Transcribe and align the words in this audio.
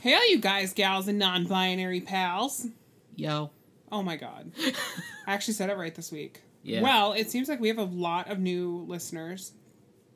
Hey, 0.00 0.18
you 0.30 0.38
guys, 0.38 0.72
gals, 0.72 1.08
and 1.08 1.18
non 1.18 1.44
binary 1.46 2.00
pals. 2.00 2.66
Yo. 3.16 3.50
Oh 3.92 4.02
my 4.02 4.16
god. 4.16 4.52
I 5.26 5.32
actually 5.34 5.54
said 5.54 5.68
it 5.68 5.76
right 5.76 5.94
this 5.94 6.10
week. 6.12 6.42
Yeah. 6.62 6.80
Well, 6.82 7.12
it 7.12 7.30
seems 7.30 7.48
like 7.48 7.60
we 7.60 7.68
have 7.68 7.78
a 7.78 7.82
lot 7.84 8.30
of 8.30 8.38
new 8.38 8.84
listeners 8.88 9.52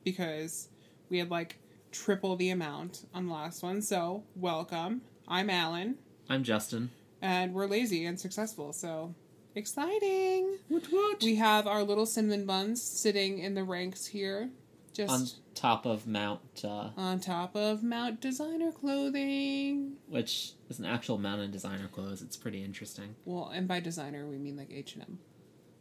because 0.03 0.69
we 1.09 1.19
had 1.19 1.29
like 1.29 1.57
triple 1.91 2.35
the 2.35 2.49
amount 2.49 3.05
on 3.13 3.27
the 3.27 3.33
last 3.33 3.61
one. 3.63 3.81
So, 3.81 4.23
welcome. 4.35 5.01
I'm 5.27 5.49
Alan, 5.49 5.95
I'm 6.29 6.43
Justin. 6.43 6.91
and 7.21 7.53
we're 7.53 7.65
lazy 7.67 8.05
and 8.05 8.19
successful. 8.19 8.73
So, 8.73 9.13
exciting. 9.55 10.57
Woot 10.69 10.91
woot. 10.91 11.21
We 11.23 11.35
have 11.35 11.67
our 11.67 11.83
little 11.83 12.05
cinnamon 12.05 12.45
buns 12.45 12.81
sitting 12.81 13.39
in 13.39 13.53
the 13.55 13.63
ranks 13.63 14.05
here, 14.07 14.49
just 14.95 15.11
on 15.11 15.25
top 15.53 15.85
of 15.85 16.07
Mount, 16.07 16.41
uh, 16.63 16.89
on 16.97 17.19
top 17.19 17.55
of 17.55 17.83
Mount 17.83 18.21
Designer 18.21 18.71
Clothing. 18.71 19.93
which 20.07 20.53
is 20.69 20.79
an 20.79 20.85
actual 20.85 21.17
Mount 21.17 21.41
in 21.41 21.51
designer 21.51 21.87
clothes. 21.87 22.21
It's 22.21 22.37
pretty 22.37 22.63
interesting. 22.63 23.15
Well, 23.25 23.49
and 23.53 23.67
by 23.67 23.79
designer 23.81 24.25
we 24.27 24.37
mean 24.37 24.55
like 24.57 24.71
H 24.71 24.93
and 24.95 25.03
M, 25.03 25.19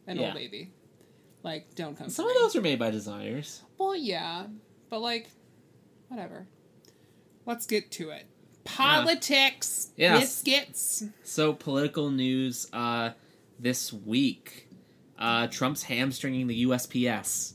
and. 0.07 0.21
Old 0.21 0.35
Navy. 0.35 0.73
Like, 1.43 1.75
don't 1.75 1.97
come. 1.97 2.09
Some 2.09 2.27
of 2.27 2.35
me. 2.35 2.41
those 2.41 2.57
are 2.57 2.63
made 2.63 2.79
by 2.79 2.91
designers. 2.91 3.63
Well, 3.79 3.95
yeah, 3.95 4.47
but 4.89 5.01
like, 5.01 5.29
whatever. 6.09 6.47
Let's 7.47 7.67
get 7.67 7.91
to 7.93 8.11
it. 8.11 8.27
Politics, 8.65 9.91
Yeah. 9.97 10.19
biscuits. 10.19 11.05
So 11.23 11.53
political 11.53 12.11
news 12.11 12.67
uh, 12.73 13.11
this 13.59 13.93
week: 13.93 14.69
uh, 15.19 15.47
Trump's 15.49 15.83
hamstringing 15.85 16.47
the 16.47 16.65
USPS 16.65 17.55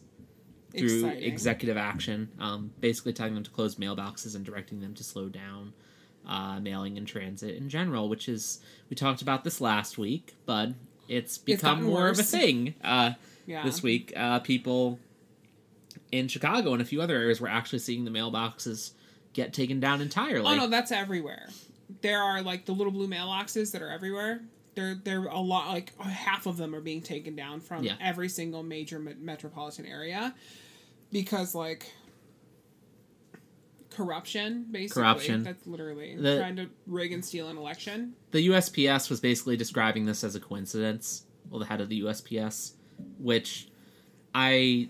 through 0.78 1.05
Exciting. 1.05 1.23
executive 1.23 1.78
action, 1.78 2.30
um, 2.40 2.72
basically 2.80 3.14
telling 3.14 3.34
them 3.34 3.44
to 3.44 3.50
close 3.50 3.76
mailboxes 3.76 4.36
and 4.36 4.46
directing 4.46 4.82
them 4.82 4.94
to 4.95 5.04
slow 5.04 5.28
down 5.30 5.73
uh, 6.28 6.59
mailing 6.59 6.98
in 6.98 7.05
transit 7.05 7.55
in 7.55 7.70
general. 7.70 8.08
Which 8.09 8.30
is 8.30 8.59
we 8.90 8.95
talked 8.95 9.22
about 9.22 9.44
this 9.44 9.59
last 9.62 9.98
week, 9.98 10.36
but 10.45 10.70
it's 11.08 11.38
become 11.38 11.78
gotten 11.80 11.92
more 11.92 12.08
of 12.08 12.20
a 12.20 12.23
thing 12.23 12.75
uh, 12.84 13.14
Yeah. 13.47 13.64
this 13.64 13.81
week. 13.81 14.14
Uh, 14.16 14.40
people 14.40 15.00
in 16.12 16.28
Chicago 16.28 16.73
and 16.73 16.81
a 16.81 16.86
few 16.86 17.02
other 17.02 17.16
areas 17.16 17.40
were 17.42 17.47
actually 17.47 17.80
seeing 17.80 18.06
the 18.06 18.12
mailboxes 18.12 18.92
get 19.34 19.53
taken 19.53 19.80
down 19.80 20.02
entirely. 20.02 20.45
Oh 20.45 20.56
no, 20.56 20.67
that's 20.67 20.92
everywhere. 20.92 21.47
There 22.02 22.22
are 22.22 22.42
like 22.44 22.66
the 22.66 22.73
little 22.73 22.92
blue 22.94 23.08
mailboxes 23.08 23.72
that 23.72 23.81
are 23.81 23.90
everywhere. 23.90 24.42
They're 24.80 24.95
they're 25.03 25.25
a 25.25 25.39
lot 25.39 25.67
like 25.73 25.97
half 26.02 26.45
of 26.45 26.55
them 26.55 26.73
are 26.73 26.80
being 26.80 27.02
taken 27.02 27.35
down 27.35 27.59
from 27.59 27.83
Yeah. 27.83 27.95
every 27.99 28.30
single 28.30 28.63
major 28.63 28.97
me- 28.97 29.16
metropolitan 29.19 29.85
area 29.85 30.33
because 31.11 31.53
like 31.53 31.91
corruption 33.89 34.67
basically. 34.72 35.02
Corruption. 35.02 35.44
That's 35.44 35.67
literally 35.67 36.16
The- 36.16 36.38
trying 36.38 36.55
to 36.57 36.69
rig 36.88 37.11
and 37.11 37.23
steal 37.25 37.50
an 37.50 37.57
election. 37.57 38.13
the 38.31 38.47
USPS 38.47 39.09
was 39.09 39.19
basically 39.19 39.57
describing 39.57 40.05
this 40.05 40.23
as 40.23 40.35
a 40.35 40.39
coincidence. 40.39 41.25
Well, 41.50 41.59
the 41.59 41.66
head 41.66 41.81
of 41.81 41.89
the 41.89 42.02
USPS, 42.03 42.73
which 43.17 43.67
I, 44.33 44.89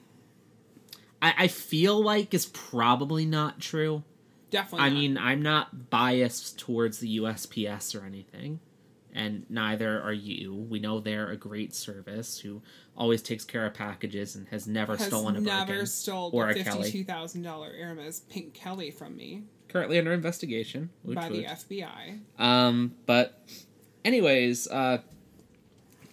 I, 1.22 1.34
I 1.38 1.48
feel 1.48 2.00
like 2.04 2.34
is 2.34 2.46
probably 2.48 3.26
not 3.26 3.60
true. 3.60 4.04
Definitely. 4.52 4.86
I 4.86 4.90
not. 4.90 4.96
mean, 5.00 5.18
I'm 5.18 5.42
not 5.42 5.90
biased 5.90 6.60
towards 6.60 7.00
the 7.00 7.18
USPS 7.20 8.00
or 8.00 8.06
anything, 8.06 8.60
and 9.14 9.46
neither 9.50 10.02
are 10.02 10.14
you. 10.14 10.54
We 10.54 10.80
know 10.80 11.00
they're 11.00 11.30
a 11.30 11.38
great 11.38 11.74
service 11.74 12.40
who 12.40 12.62
always 12.96 13.22
takes 13.22 13.46
care 13.46 13.66
of 13.66 13.74
packages 13.74 14.36
and 14.36 14.48
has 14.50 14.68
never 14.68 14.98
has 14.98 15.08
stolen 15.08 15.36
a 15.36 15.42
never 15.42 15.74
Birkin 15.74 15.86
stole 15.88 16.32
or 16.34 16.50
a 16.50 16.54
fifty-two 16.54 17.04
thousand 17.04 17.44
dollar 17.44 17.72
Hermes 17.72 18.22
Pink 18.22 18.54
Kelly 18.54 18.92
from 18.92 19.16
me 19.16 19.44
Currently 19.70 20.00
under 20.00 20.14
investigation. 20.14 20.90
By 21.06 21.30
the 21.30 21.44
FBI. 21.44 22.20
Um, 22.40 22.96
but 23.06 23.48
anyways, 24.04 24.68
uh, 24.68 25.00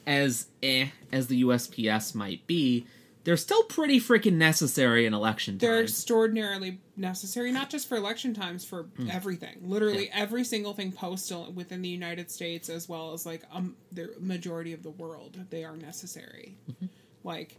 as 0.06 0.48
eh 0.62 0.88
as 1.10 1.28
the 1.28 1.42
USPS 1.42 2.14
might 2.14 2.47
be, 2.47 2.86
they're 3.26 3.37
still 3.37 3.64
pretty 3.64 3.98
freaking 4.00 4.34
necessary 4.34 5.04
in 5.04 5.12
election 5.12 5.54
times. 5.54 5.60
They're 5.60 5.82
extraordinarily 5.82 6.78
necessary, 6.97 7.50
not 7.50 7.69
just 7.70 7.88
for 7.88 7.97
election 7.97 8.32
times, 8.34 8.64
for 8.64 8.84
Hmm. 8.97 9.10
everything. 9.10 9.59
Literally 9.62 10.09
every 10.12 10.44
single 10.44 10.72
thing 10.72 10.92
postal 10.92 11.53
within 11.53 11.82
the 11.82 11.88
United 11.88 12.31
States, 12.31 12.69
as 12.69 12.88
well 12.88 13.12
as 13.12 13.26
like 13.26 13.42
um, 13.53 13.76
the 13.91 14.15
majority 14.20 14.72
of 14.72 14.82
the 14.84 14.91
world, 14.91 15.36
they 15.50 15.65
are 15.65 15.76
necessary. 15.76 16.56
Mm-hmm. 16.70 16.86
Like 17.25 17.56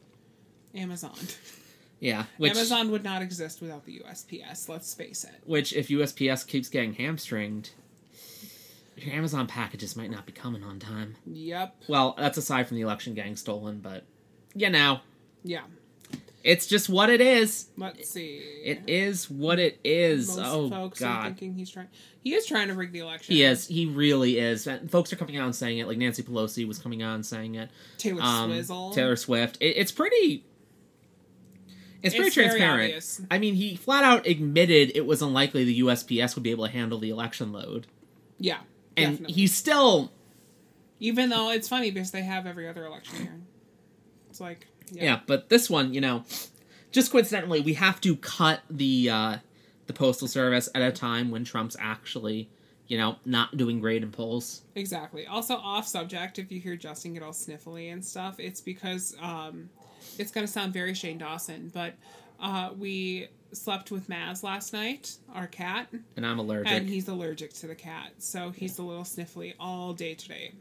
Amazon. 0.73 1.17
Yeah, 1.99 2.25
which 2.37 2.51
Amazon 2.51 2.91
would 2.91 3.03
not 3.03 3.21
exist 3.21 3.59
without 3.59 3.85
the 3.85 3.99
USPS. 3.99 4.69
Let's 4.69 4.93
face 4.93 5.23
it. 5.23 5.35
which 5.45 5.73
if 5.73 5.87
USPS 5.89 6.45
keeps 6.47 6.69
getting 6.69 6.93
hamstringed, 6.93 7.71
your 8.95 9.13
Amazon 9.13 9.47
packages 9.47 9.95
might 9.95 10.09
not 10.11 10.25
be 10.25 10.31
coming 10.31 10.63
on 10.63 10.79
time. 10.79 11.15
Yep. 11.25 11.75
Well, 11.89 12.15
that's 12.17 12.37
aside 12.37 12.67
from 12.67 12.77
the 12.77 12.83
election 12.83 13.13
getting 13.15 13.35
stolen, 13.35 13.79
but 13.79 14.05
you 14.55 14.69
know, 14.69 14.99
Yeah. 15.47 15.61
it's 16.43 16.67
just 16.67 16.89
what 16.89 17.09
it 17.09 17.21
is. 17.21 17.67
Let's 17.77 18.09
see. 18.09 18.37
It 18.63 18.81
is 18.87 19.29
what 19.29 19.59
it 19.59 19.79
is. 19.83 20.27
Most 20.35 20.39
oh 20.45 20.69
folks 20.69 21.01
are 21.01 21.05
God. 21.05 21.23
thinking 21.23 21.53
he's 21.53 21.69
trying. 21.69 21.87
He 22.23 22.33
is 22.33 22.45
trying 22.45 22.67
to 22.67 22.73
rig 22.73 22.91
the 22.91 22.99
election. 22.99 23.33
He 23.35 23.43
is. 23.43 23.67
He 23.67 23.85
really 23.85 24.37
is. 24.37 24.67
And 24.67 24.91
folks 24.91 25.11
are 25.13 25.15
coming 25.15 25.37
out 25.37 25.45
and 25.45 25.55
saying 25.55 25.77
it. 25.77 25.87
Like 25.87 25.97
Nancy 25.97 26.23
Pelosi 26.23 26.67
was 26.67 26.77
coming 26.79 27.01
out 27.01 27.15
and 27.15 27.25
saying 27.25 27.55
it. 27.55 27.69
Taylor 27.97 28.21
Um, 28.21 28.51
Swizzle. 28.51 28.91
Taylor 28.93 29.15
Swift. 29.15 29.57
It, 29.61 29.77
it's 29.77 29.91
pretty. 29.91 30.43
It's 32.03 32.13
pretty 32.13 32.27
It's 32.27 32.35
transparent. 32.35 33.19
I 33.31 33.39
mean, 33.39 33.55
he 33.55 33.75
flat 33.75 34.03
out 34.03 34.27
admitted 34.27 34.91
it 34.95 35.05
was 35.05 35.21
unlikely 35.21 35.63
the 35.65 35.79
USPS 35.81 36.35
would 36.35 36.43
be 36.43 36.51
able 36.51 36.65
to 36.67 36.71
handle 36.71 36.99
the 36.99 37.09
election 37.09 37.51
load, 37.51 37.87
Yeah. 38.39 38.59
and 38.95 39.13
definitely. 39.13 39.33
he's 39.33 39.53
still. 39.55 40.11
Even 40.99 41.29
though 41.29 41.49
it's 41.51 41.67
funny 41.67 41.89
because 41.91 42.11
they 42.11 42.21
have 42.21 42.45
every 42.45 42.67
other 42.67 42.85
election 42.85 43.23
year. 43.23 43.35
It's 44.29 44.39
like 44.39 44.67
Yeah. 44.91 45.19
but 45.27 45.49
this 45.49 45.69
one, 45.69 45.93
you 45.93 46.01
know, 46.01 46.23
just 46.91 47.11
coincidentally, 47.11 47.59
we 47.61 47.73
have 47.75 47.99
to 48.01 48.15
cut 48.15 48.61
the 48.69 49.09
uh, 49.09 49.37
the 49.87 49.93
postal 49.93 50.27
service 50.27 50.69
at 50.75 50.81
a 50.81 50.91
time 50.91 51.31
when 51.31 51.43
Trump's 51.43 51.75
actually, 51.79 52.49
you 52.87 52.97
know, 52.97 53.17
not 53.25 53.55
doing 53.57 53.79
great 53.79 54.03
in 54.03 54.11
polls. 54.11 54.61
Exactly. 54.75 55.25
Also 55.27 55.55
off 55.55 55.87
subject, 55.87 56.39
if 56.39 56.51
you 56.51 56.59
hear 56.59 56.75
Justin 56.75 57.13
get 57.13 57.23
all 57.23 57.31
sniffly 57.31 57.91
and 57.91 58.03
stuff, 58.03 58.39
it's 58.39 58.61
because 58.61 59.15
um 59.21 59.69
it's 60.17 60.31
gonna 60.31 60.47
sound 60.47 60.73
very 60.73 60.93
Shane 60.93 61.17
Dawson, 61.17 61.71
but 61.73 61.93
uh 62.39 62.69
we 62.77 63.27
slept 63.53 63.91
with 63.91 64.09
Maz 64.09 64.43
last 64.43 64.73
night, 64.73 65.15
our 65.33 65.47
cat, 65.47 65.87
And 66.17 66.25
I'm 66.25 66.37
allergic. 66.37 66.71
and 66.71 66.89
he's 66.89 67.07
allergic 67.07 67.53
to 67.55 67.67
the 67.67 67.75
cat, 67.75 68.11
so 68.19 68.49
he's 68.51 68.77
a 68.77 68.83
little 68.83 69.03
sniffly 69.05 69.53
all 69.59 69.93
day 69.93 70.15
today. 70.15 70.51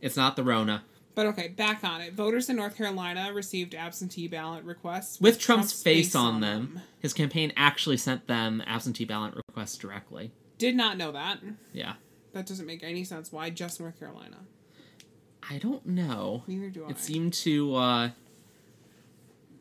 it's 0.00 0.16
not 0.16 0.36
the 0.36 0.44
Rona. 0.44 0.84
But 1.16 1.26
okay, 1.28 1.48
back 1.48 1.82
on 1.82 2.02
it. 2.02 2.12
Voters 2.12 2.48
in 2.50 2.56
North 2.56 2.76
Carolina 2.76 3.32
received 3.32 3.74
absentee 3.74 4.28
ballot 4.28 4.62
requests 4.64 5.18
With 5.20 5.40
Trump's, 5.40 5.82
face, 5.82 6.14
on 6.14 6.40
them, 6.40 6.80
his 7.00 7.12
campaign 7.14 7.52
actually 7.56 7.96
sent 7.96 8.26
them 8.28 8.62
absentee 8.66 9.06
ballot 9.06 9.34
requests 9.34 9.78
directly. 9.78 10.30
Did 10.58 10.76
not 10.76 10.98
know 10.98 11.10
that. 11.12 11.38
Yeah. 11.72 11.94
That 12.34 12.44
doesn't 12.46 12.66
make 12.66 12.82
any 12.84 13.02
sense. 13.02 13.32
Why 13.32 13.48
just 13.50 13.80
North 13.80 13.98
Carolina? 13.98 14.36
I 15.50 15.56
don't 15.58 15.86
know. 15.86 16.42
Neither 16.46 16.68
do 16.70 16.84
I. 16.84 16.90
It 16.90 16.98
seemed 16.98 17.32
to 17.34 17.74
uh 17.76 18.10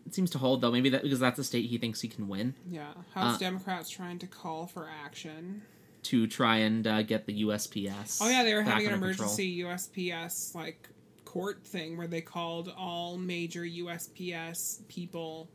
it 0.06 0.14
seems 0.14 0.30
to 0.32 0.38
hold 0.38 0.60
though. 0.62 0.72
Maybe 0.72 0.90
that 0.90 1.04
because 1.04 1.20
that's 1.20 1.40
a 1.40 1.44
state 1.46 1.70
he 1.70 1.78
thinks 1.78 2.02
he 2.02 2.08
can 2.10 2.28
win 2.28 2.56
yeah. 2.70 2.92
House 3.14 3.36
Uh, 3.36 3.38
Democrats 3.38 3.90
trying 3.90 4.20
to 4.20 4.28
call 4.28 4.68
for 4.68 4.90
action. 5.06 5.62
to 6.04 6.28
try 6.28 6.58
and 6.58 6.86
uh, 6.86 7.02
get 7.02 7.26
the 7.28 7.44
USPS. 7.44 8.20
Oh 8.22 8.28
yeah, 8.30 8.44
they 8.44 8.54
were 8.54 8.62
having 8.62 8.88
an 8.88 8.94
under 8.96 9.08
control. 9.08 9.30
emergency 9.30 9.60
USPS 9.62 10.54
like 10.54 10.90
court 11.36 11.66
thing 11.66 11.98
where 11.98 12.08
they 12.08 12.22
called 12.22 12.74
all 12.78 13.18
major 13.18 13.64
USPS 13.64 14.88
people 14.88 15.50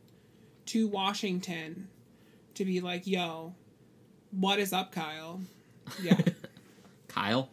to 0.67 0.87
Washington 0.87 1.87
to 2.53 2.63
be 2.63 2.81
like, 2.81 3.07
"Yo, 3.07 3.55
what 4.29 4.59
is 4.59 4.73
up, 4.73 4.91
Kyle?" 4.91 5.41
Yeah. 5.99 6.19
Kyle. 7.07 7.49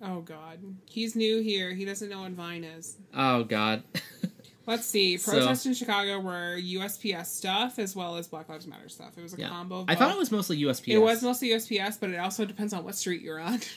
oh 0.00 0.22
God, 0.22 0.58
he's 0.86 1.14
new 1.14 1.42
here. 1.42 1.74
He 1.74 1.84
doesn't 1.84 2.08
know 2.08 2.22
what 2.22 2.32
Vine 2.32 2.64
is. 2.64 2.96
Oh 3.14 3.44
God. 3.44 3.82
Let's 4.66 4.86
see. 4.86 5.18
So- 5.18 5.32
Protests 5.32 5.66
in 5.66 5.74
Chicago 5.74 6.20
were 6.20 6.58
USPS 6.58 7.26
stuff 7.26 7.78
as 7.78 7.94
well 7.94 8.16
as 8.16 8.26
Black 8.26 8.48
Lives 8.48 8.66
Matter 8.66 8.88
stuff. 8.88 9.18
It 9.18 9.22
was 9.22 9.34
a 9.34 9.40
yeah. 9.40 9.50
combo. 9.50 9.80
Of 9.80 9.90
I 9.90 9.96
thought 9.96 10.10
it 10.10 10.18
was 10.18 10.32
mostly 10.32 10.58
USPS. 10.62 10.94
It 10.94 10.98
was 10.98 11.22
mostly 11.22 11.50
USPS, 11.50 12.00
but 12.00 12.08
it 12.08 12.16
also 12.16 12.46
depends 12.46 12.72
on 12.72 12.84
what 12.84 12.94
street 12.94 13.20
you're 13.20 13.38
on. 13.38 13.60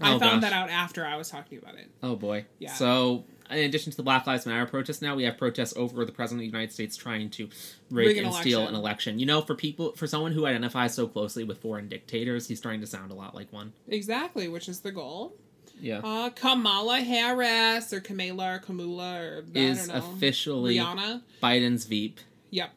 I 0.00 0.14
Oh, 0.14 0.18
found 0.18 0.40
gosh. 0.42 0.50
that 0.50 0.52
out 0.52 0.70
after 0.70 1.04
I 1.04 1.16
was 1.16 1.28
talking 1.30 1.58
about 1.58 1.74
it. 1.76 1.90
Oh 2.02 2.16
boy. 2.16 2.46
Yeah. 2.58 2.72
So 2.72 3.24
in 3.50 3.58
addition 3.58 3.90
to 3.90 3.96
the 3.96 4.02
Black 4.02 4.26
Lives 4.26 4.46
Matter 4.46 4.64
protests, 4.66 5.02
now 5.02 5.14
we 5.14 5.24
have 5.24 5.36
protests 5.36 5.74
over 5.76 6.04
the 6.06 6.12
president 6.12 6.40
of 6.40 6.50
the 6.50 6.56
United 6.56 6.72
States 6.72 6.96
trying 6.96 7.28
to 7.30 7.44
rig, 7.90 8.06
Rig 8.08 8.16
an 8.18 8.24
and 8.26 8.34
steal 8.34 8.66
an 8.66 8.74
election. 8.74 9.18
You 9.18 9.26
know, 9.26 9.42
for 9.42 9.54
people, 9.54 9.92
for 9.92 10.06
someone 10.06 10.32
who 10.32 10.46
identifies 10.46 10.94
so 10.94 11.06
closely 11.06 11.44
with 11.44 11.58
foreign 11.58 11.88
dictators, 11.88 12.48
he's 12.48 12.58
starting 12.58 12.80
to 12.80 12.86
sound 12.86 13.10
a 13.10 13.14
lot 13.14 13.34
like 13.34 13.52
one. 13.52 13.72
Exactly, 13.88 14.48
which 14.48 14.68
is 14.68 14.80
the 14.80 14.92
goal. 14.92 15.34
Yeah. 15.80 15.98
Uh, 16.02 16.30
Kamala 16.30 17.00
Harris 17.00 17.92
or 17.92 18.00
Kamala 18.00 18.54
or 18.54 18.58
Kamula 18.60 19.20
or 19.20 19.44
I 19.54 19.58
is 19.58 19.88
don't 19.88 19.96
know. 19.98 20.12
officially 20.14 20.76
Rihanna. 20.76 21.22
Biden's 21.42 21.84
Veep. 21.86 22.20
Yep. 22.50 22.70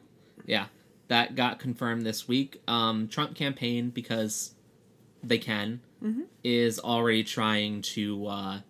Yeah, 0.44 0.66
that 1.08 1.34
got 1.36 1.58
confirmed 1.58 2.04
this 2.04 2.28
week. 2.28 2.60
Um, 2.68 3.08
Trump 3.08 3.34
campaign 3.34 3.90
because 3.90 4.52
they 5.22 5.38
can 5.38 5.80
Mhm. 6.02 6.24
is 6.44 6.78
already 6.78 7.24
trying 7.24 7.82
to 7.82 8.26
uh, 8.26 8.60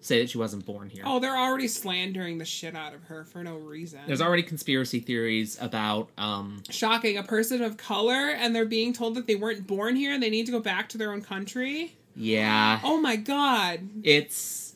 say 0.00 0.20
that 0.20 0.30
she 0.30 0.38
wasn't 0.38 0.64
born 0.64 0.88
here. 0.90 1.02
Oh, 1.04 1.18
they're 1.18 1.36
already 1.36 1.68
slandering 1.68 2.38
the 2.38 2.44
shit 2.44 2.74
out 2.76 2.94
of 2.94 3.02
her 3.04 3.24
for 3.24 3.42
no 3.42 3.56
reason. 3.56 4.00
There's 4.06 4.20
already 4.20 4.42
conspiracy 4.44 5.00
theories 5.00 5.58
about 5.60 6.10
um, 6.16 6.62
shocking. 6.70 7.18
A 7.18 7.22
person 7.22 7.62
of 7.62 7.76
color, 7.76 8.30
and 8.30 8.54
they're 8.54 8.64
being 8.64 8.92
told 8.92 9.14
that 9.16 9.26
they 9.26 9.34
weren't 9.34 9.66
born 9.66 9.96
here 9.96 10.12
and 10.12 10.22
they 10.22 10.30
need 10.30 10.46
to 10.46 10.52
go 10.52 10.60
back 10.60 10.88
to 10.90 10.98
their 10.98 11.12
own 11.12 11.20
country. 11.22 11.96
yeah, 12.16 12.80
Oh 12.84 13.00
my 13.00 13.16
god. 13.16 13.80
it's 14.02 14.74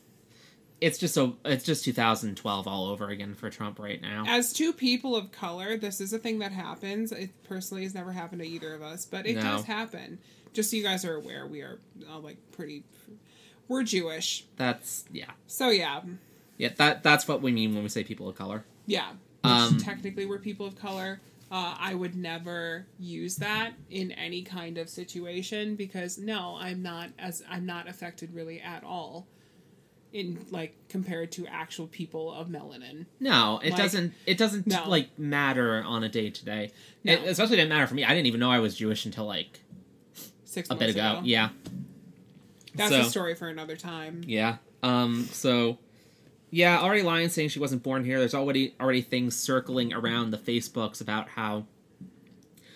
it's 0.80 0.98
just 0.98 1.14
so 1.14 1.36
it's 1.44 1.64
just 1.64 1.84
2012 1.84 2.66
all 2.66 2.86
over 2.88 3.08
again 3.08 3.34
for 3.36 3.48
Trump 3.50 3.78
right 3.78 4.02
now. 4.02 4.24
As 4.26 4.52
two 4.52 4.72
people 4.72 5.14
of 5.14 5.30
color, 5.30 5.76
this 5.76 6.00
is 6.00 6.12
a 6.12 6.18
thing 6.18 6.40
that 6.40 6.50
happens. 6.50 7.12
It 7.12 7.30
personally 7.44 7.84
has 7.84 7.94
never 7.94 8.10
happened 8.10 8.42
to 8.42 8.48
either 8.48 8.74
of 8.74 8.82
us, 8.82 9.06
but 9.06 9.24
it 9.26 9.36
No. 9.36 9.42
does 9.42 9.64
happen. 9.64 10.18
Just 10.52 10.70
so 10.70 10.76
you 10.76 10.82
guys 10.82 11.04
are 11.04 11.14
aware, 11.16 11.46
we 11.46 11.60
are 11.62 11.78
uh, 12.10 12.18
like 12.18 12.36
pretty. 12.52 12.84
We're 13.68 13.82
Jewish, 13.84 14.44
That's 14.56 15.04
yeah, 15.12 15.30
so 15.46 15.70
yeah, 15.70 16.00
yeah. 16.58 16.70
That 16.76 17.02
that's 17.02 17.26
what 17.26 17.40
we 17.40 17.52
mean 17.52 17.74
when 17.74 17.82
we 17.82 17.88
say 17.88 18.04
people 18.04 18.28
of 18.28 18.36
color. 18.36 18.64
yeah. 18.86 19.12
Um, 19.44 19.78
technically, 19.78 20.24
we're 20.26 20.38
people 20.38 20.66
of 20.66 20.76
color. 20.76 21.20
Uh, 21.50 21.74
I 21.78 21.94
would 21.94 22.14
never 22.14 22.86
use 23.00 23.36
that 23.36 23.72
in 23.90 24.12
any 24.12 24.42
kind 24.42 24.78
of 24.78 24.88
situation 24.88 25.74
because 25.74 26.16
no, 26.16 26.56
I'm 26.60 26.80
not 26.82 27.10
as 27.18 27.42
I'm 27.50 27.66
not 27.66 27.88
affected 27.88 28.34
really 28.34 28.60
at 28.60 28.84
all. 28.84 29.26
In 30.12 30.44
like 30.50 30.76
compared 30.90 31.32
to 31.32 31.46
actual 31.46 31.86
people 31.86 32.30
of 32.32 32.48
melanin. 32.48 33.06
No, 33.18 33.60
it 33.64 33.70
Like- 33.70 33.78
doesn't. 33.80 34.12
It 34.26 34.36
doesn't 34.38 34.66
No. 34.66 34.86
like 34.86 35.18
matter 35.18 35.82
on 35.82 36.04
a 36.04 36.08
day 36.10 36.28
to 36.28 36.44
day. 36.44 36.70
It 37.02 37.20
especially 37.24 37.56
didn't 37.56 37.70
matter 37.70 37.86
for 37.86 37.94
me. 37.94 38.04
I 38.04 38.10
didn't 38.10 38.26
even 38.26 38.38
know 38.38 38.50
I 38.50 38.58
was 38.58 38.76
Jewish 38.76 39.06
until 39.06 39.24
like 39.24 39.60
Six 40.52 40.68
a 40.70 40.74
bit 40.74 40.90
ago. 40.90 41.00
ago. 41.12 41.20
Yeah, 41.24 41.48
That's 42.74 42.90
So- 42.90 43.00
a 43.00 43.04
story 43.04 43.34
for 43.34 43.48
another 43.48 43.76
time. 43.76 44.22
yeah. 44.26 44.56
Um. 44.82 45.24
So, 45.32 45.78
yeah. 46.50 46.78
Already 46.80 47.02
lying 47.02 47.28
saying 47.28 47.48
she 47.50 47.58
wasn't 47.58 47.82
born 47.82 48.04
here. 48.04 48.18
There's 48.18 48.34
already 48.34 48.74
already 48.80 49.00
things 49.02 49.34
circling 49.36 49.92
around 49.92 50.30
the 50.30 50.38
Facebooks 50.38 51.00
about 51.00 51.30
how 51.30 51.66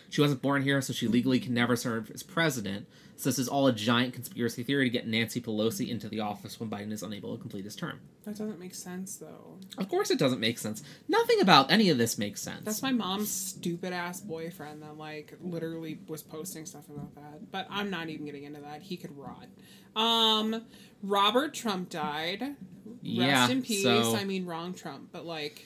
she 0.09 0.21
wasn't 0.21 0.41
born 0.41 0.63
here, 0.63 0.81
so 0.81 0.93
she 0.93 1.09
legally 1.09 1.41
can 1.41 1.53
never 1.53 1.77
serve 1.77 2.11
as 2.13 2.23
president. 2.23 2.87
So 3.19 3.31
this 3.31 3.39
is 3.39 3.49
all 3.49 3.67
a 3.67 3.73
giant 3.73 4.13
conspiracy 4.13 4.63
theory 4.63 4.85
to 4.85 4.91
get 4.91 5.07
Nancy 5.07 5.41
Pelosi 5.41 5.89
into 5.89 6.07
the 6.09 6.21
office 6.21 6.61
when 6.61 6.69
Biden 6.69 6.93
is 6.93 7.03
unable 7.03 7.35
to 7.35 7.41
complete 7.41 7.65
his 7.65 7.75
term. 7.75 7.99
That 8.25 8.33
doesn't 8.37 8.59
make 8.61 8.75
sense 8.75 9.17
though. 9.17 9.57
Of 9.79 9.89
course, 9.89 10.11
it 10.11 10.19
doesn't 10.19 10.39
make 10.41 10.59
sense. 10.59 10.83
Nothing 11.09 11.41
about 11.41 11.71
any 11.71 11.89
of 11.89 11.97
this 11.97 12.19
makes 12.19 12.43
sense. 12.43 12.65
That's 12.65 12.83
my 12.83 12.93
mom's 12.93 13.31
stupid 13.31 13.95
ass 13.95 14.21
boyfriend 14.21 14.83
that 14.83 14.99
like 14.99 15.33
literally 15.41 15.99
was 16.09 16.23
posting 16.23 16.67
stuff 16.67 16.89
about 16.91 17.15
that. 17.15 17.51
But 17.51 17.67
I'm 17.71 17.89
not 17.89 18.11
even 18.11 18.27
getting 18.27 18.45
into 18.45 18.61
that. 18.61 18.83
He 18.83 18.97
could 18.99 19.17
rot. 19.17 19.47
Um 19.95 20.63
Robert 21.03 21.55
Trump 21.55 21.89
died. 21.89 22.55
Yeah, 23.03 23.41
Rest 23.41 23.53
in 23.53 23.63
peace. 23.63 23.83
so- 23.83 24.15
I 24.17 24.25
mean 24.25 24.45
wrong 24.45 24.75
Trump, 24.75 25.09
but 25.13 25.25
like 25.25 25.65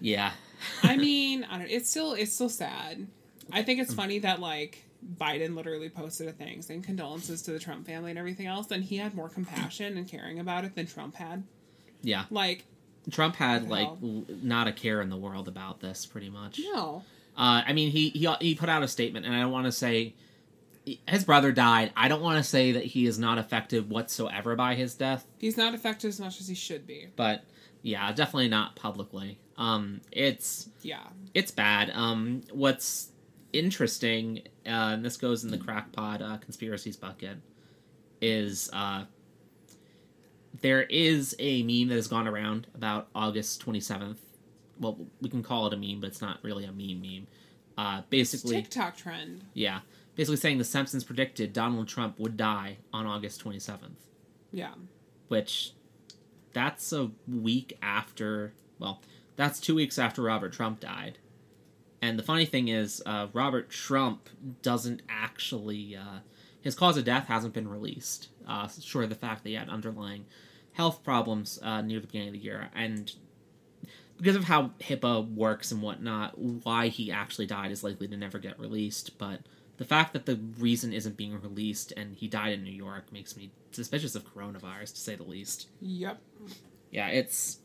yeah. 0.00 0.32
I 0.84 0.96
mean, 0.96 1.44
I 1.50 1.58
don't 1.58 1.68
it's 1.70 1.90
still 1.90 2.12
it's 2.12 2.32
still 2.32 2.48
sad. 2.48 3.08
I 3.50 3.62
think 3.64 3.80
it's 3.80 3.92
funny 4.02 4.20
that 4.20 4.38
like 4.40 4.84
Biden 5.18 5.54
literally 5.56 5.88
posted 5.88 6.28
a 6.28 6.32
thing 6.32 6.62
saying 6.62 6.82
condolences 6.82 7.42
to 7.42 7.52
the 7.52 7.58
Trump 7.58 7.86
family 7.86 8.10
and 8.10 8.18
everything 8.18 8.46
else, 8.46 8.70
and 8.70 8.84
he 8.84 8.96
had 8.96 9.14
more 9.14 9.28
compassion 9.28 9.96
and 9.96 10.08
caring 10.08 10.38
about 10.38 10.64
it 10.64 10.74
than 10.74 10.86
Trump 10.86 11.14
had. 11.16 11.42
Yeah. 12.02 12.24
Like, 12.30 12.64
Trump 13.10 13.36
had 13.36 13.68
like 13.68 13.88
l- 13.88 14.24
not 14.42 14.68
a 14.68 14.72
care 14.72 15.00
in 15.02 15.08
the 15.10 15.16
world 15.16 15.48
about 15.48 15.80
this, 15.80 16.06
pretty 16.06 16.30
much. 16.30 16.60
no. 16.72 17.02
Uh, 17.36 17.62
I 17.66 17.72
mean, 17.72 17.90
he 17.90 18.10
he 18.10 18.28
he 18.40 18.54
put 18.54 18.68
out 18.68 18.82
a 18.82 18.88
statement, 18.88 19.24
and 19.24 19.34
I 19.34 19.40
don't 19.40 19.50
want 19.52 19.64
to 19.66 19.72
say 19.72 20.14
his 21.08 21.24
brother 21.24 21.50
died. 21.52 21.90
I 21.96 22.08
don't 22.08 22.20
want 22.20 22.36
to 22.38 22.44
say 22.48 22.72
that 22.72 22.84
he 22.84 23.06
is 23.06 23.18
not 23.18 23.38
affected 23.38 23.88
whatsoever 23.88 24.54
by 24.56 24.74
his 24.74 24.94
death, 24.94 25.24
He's 25.38 25.56
not 25.56 25.74
affected 25.74 26.08
as 26.08 26.20
much 26.20 26.40
as 26.40 26.48
he 26.48 26.54
should 26.54 26.86
be. 26.86 27.06
but 27.16 27.44
yeah, 27.82 28.12
definitely 28.12 28.48
not 28.48 28.76
publicly. 28.76 29.38
Um, 29.56 30.00
it's 30.12 30.68
Yeah. 30.82 31.04
it's 31.34 31.50
bad. 31.50 31.90
Um, 31.94 32.42
what's 32.52 33.08
interesting, 33.52 34.42
uh, 34.66 34.92
and 34.94 35.04
this 35.04 35.16
goes 35.16 35.44
in 35.44 35.50
the 35.50 35.58
crackpot 35.58 36.22
uh, 36.22 36.36
conspiracies 36.38 36.96
bucket, 36.96 37.38
is 38.20 38.70
uh, 38.72 39.04
there 40.60 40.82
is 40.82 41.34
a 41.38 41.62
meme 41.62 41.88
that 41.88 41.96
has 41.96 42.08
gone 42.08 42.28
around 42.28 42.66
about 42.74 43.08
August 43.14 43.60
twenty 43.60 43.80
seventh. 43.80 44.20
Well, 44.78 44.98
we 45.20 45.28
can 45.28 45.42
call 45.42 45.66
it 45.66 45.74
a 45.74 45.76
meme, 45.76 46.00
but 46.00 46.08
it's 46.08 46.20
not 46.20 46.38
really 46.42 46.64
a 46.64 46.72
meme 46.72 47.00
meme. 47.00 47.26
Uh, 47.76 47.98
It's 48.00 48.08
basically, 48.10 48.56
TikTok 48.62 48.96
trend. 48.96 49.44
yeah, 49.54 49.80
basically 50.14 50.36
saying 50.36 50.58
the 50.58 50.64
Simpsons 50.64 51.04
predicted 51.04 51.52
Donald 51.52 51.88
Trump 51.88 52.18
would 52.18 52.36
die 52.36 52.78
on 52.92 53.06
August 53.06 53.40
twenty 53.40 53.58
seventh, 53.58 53.98
Yeah. 54.52 54.74
which 55.28 55.72
that's 56.52 56.92
a 56.92 57.10
week 57.26 57.78
after. 57.80 58.52
Well, 58.78 59.00
that's 59.36 59.58
two 59.60 59.74
weeks 59.74 59.98
after 59.98 60.22
Robert 60.22 60.52
Trump 60.52 60.80
died. 60.80 61.18
And 62.02 62.18
the 62.18 62.22
funny 62.22 62.44
thing 62.44 62.68
is, 62.68 63.00
uh, 63.06 63.28
Robert 63.32 63.70
Trump 63.70 64.28
doesn't 64.60 65.02
actually. 65.08 65.96
Uh, 65.96 66.18
his 66.60 66.74
cause 66.74 66.96
of 66.96 67.04
death 67.04 67.28
hasn't 67.28 67.54
been 67.54 67.68
released. 67.68 68.28
Uh, 68.46 68.68
of 68.94 69.08
the 69.08 69.14
fact 69.14 69.42
that 69.42 69.48
he 69.48 69.54
had 69.54 69.68
underlying 69.68 70.26
health 70.72 71.02
problems 71.04 71.58
uh, 71.62 71.80
near 71.80 72.00
the 72.00 72.06
beginning 72.06 72.28
of 72.28 72.34
the 72.34 72.40
year, 72.40 72.70
and 72.74 73.12
because 74.16 74.36
of 74.36 74.44
how 74.44 74.70
HIPAA 74.80 75.34
works 75.34 75.72
and 75.72 75.82
whatnot, 75.82 76.38
why 76.38 76.88
he 76.88 77.10
actually 77.10 77.46
died 77.46 77.72
is 77.72 77.82
likely 77.82 78.06
to 78.08 78.16
never 78.16 78.38
get 78.38 78.58
released. 78.58 79.18
But 79.18 79.40
the 79.78 79.84
fact 79.84 80.12
that 80.12 80.26
the 80.26 80.36
reason 80.58 80.92
isn't 80.92 81.16
being 81.16 81.40
released 81.40 81.92
and 81.96 82.14
he 82.14 82.28
died 82.28 82.52
in 82.52 82.62
New 82.62 82.70
York 82.70 83.12
makes 83.12 83.36
me 83.36 83.50
suspicious 83.72 84.14
of 84.14 84.24
coronavirus, 84.32 84.94
to 84.94 85.00
say 85.00 85.16
the 85.16 85.24
least. 85.24 85.68
Yep. 85.80 86.20
Yeah, 86.90 87.08
it's 87.08 87.58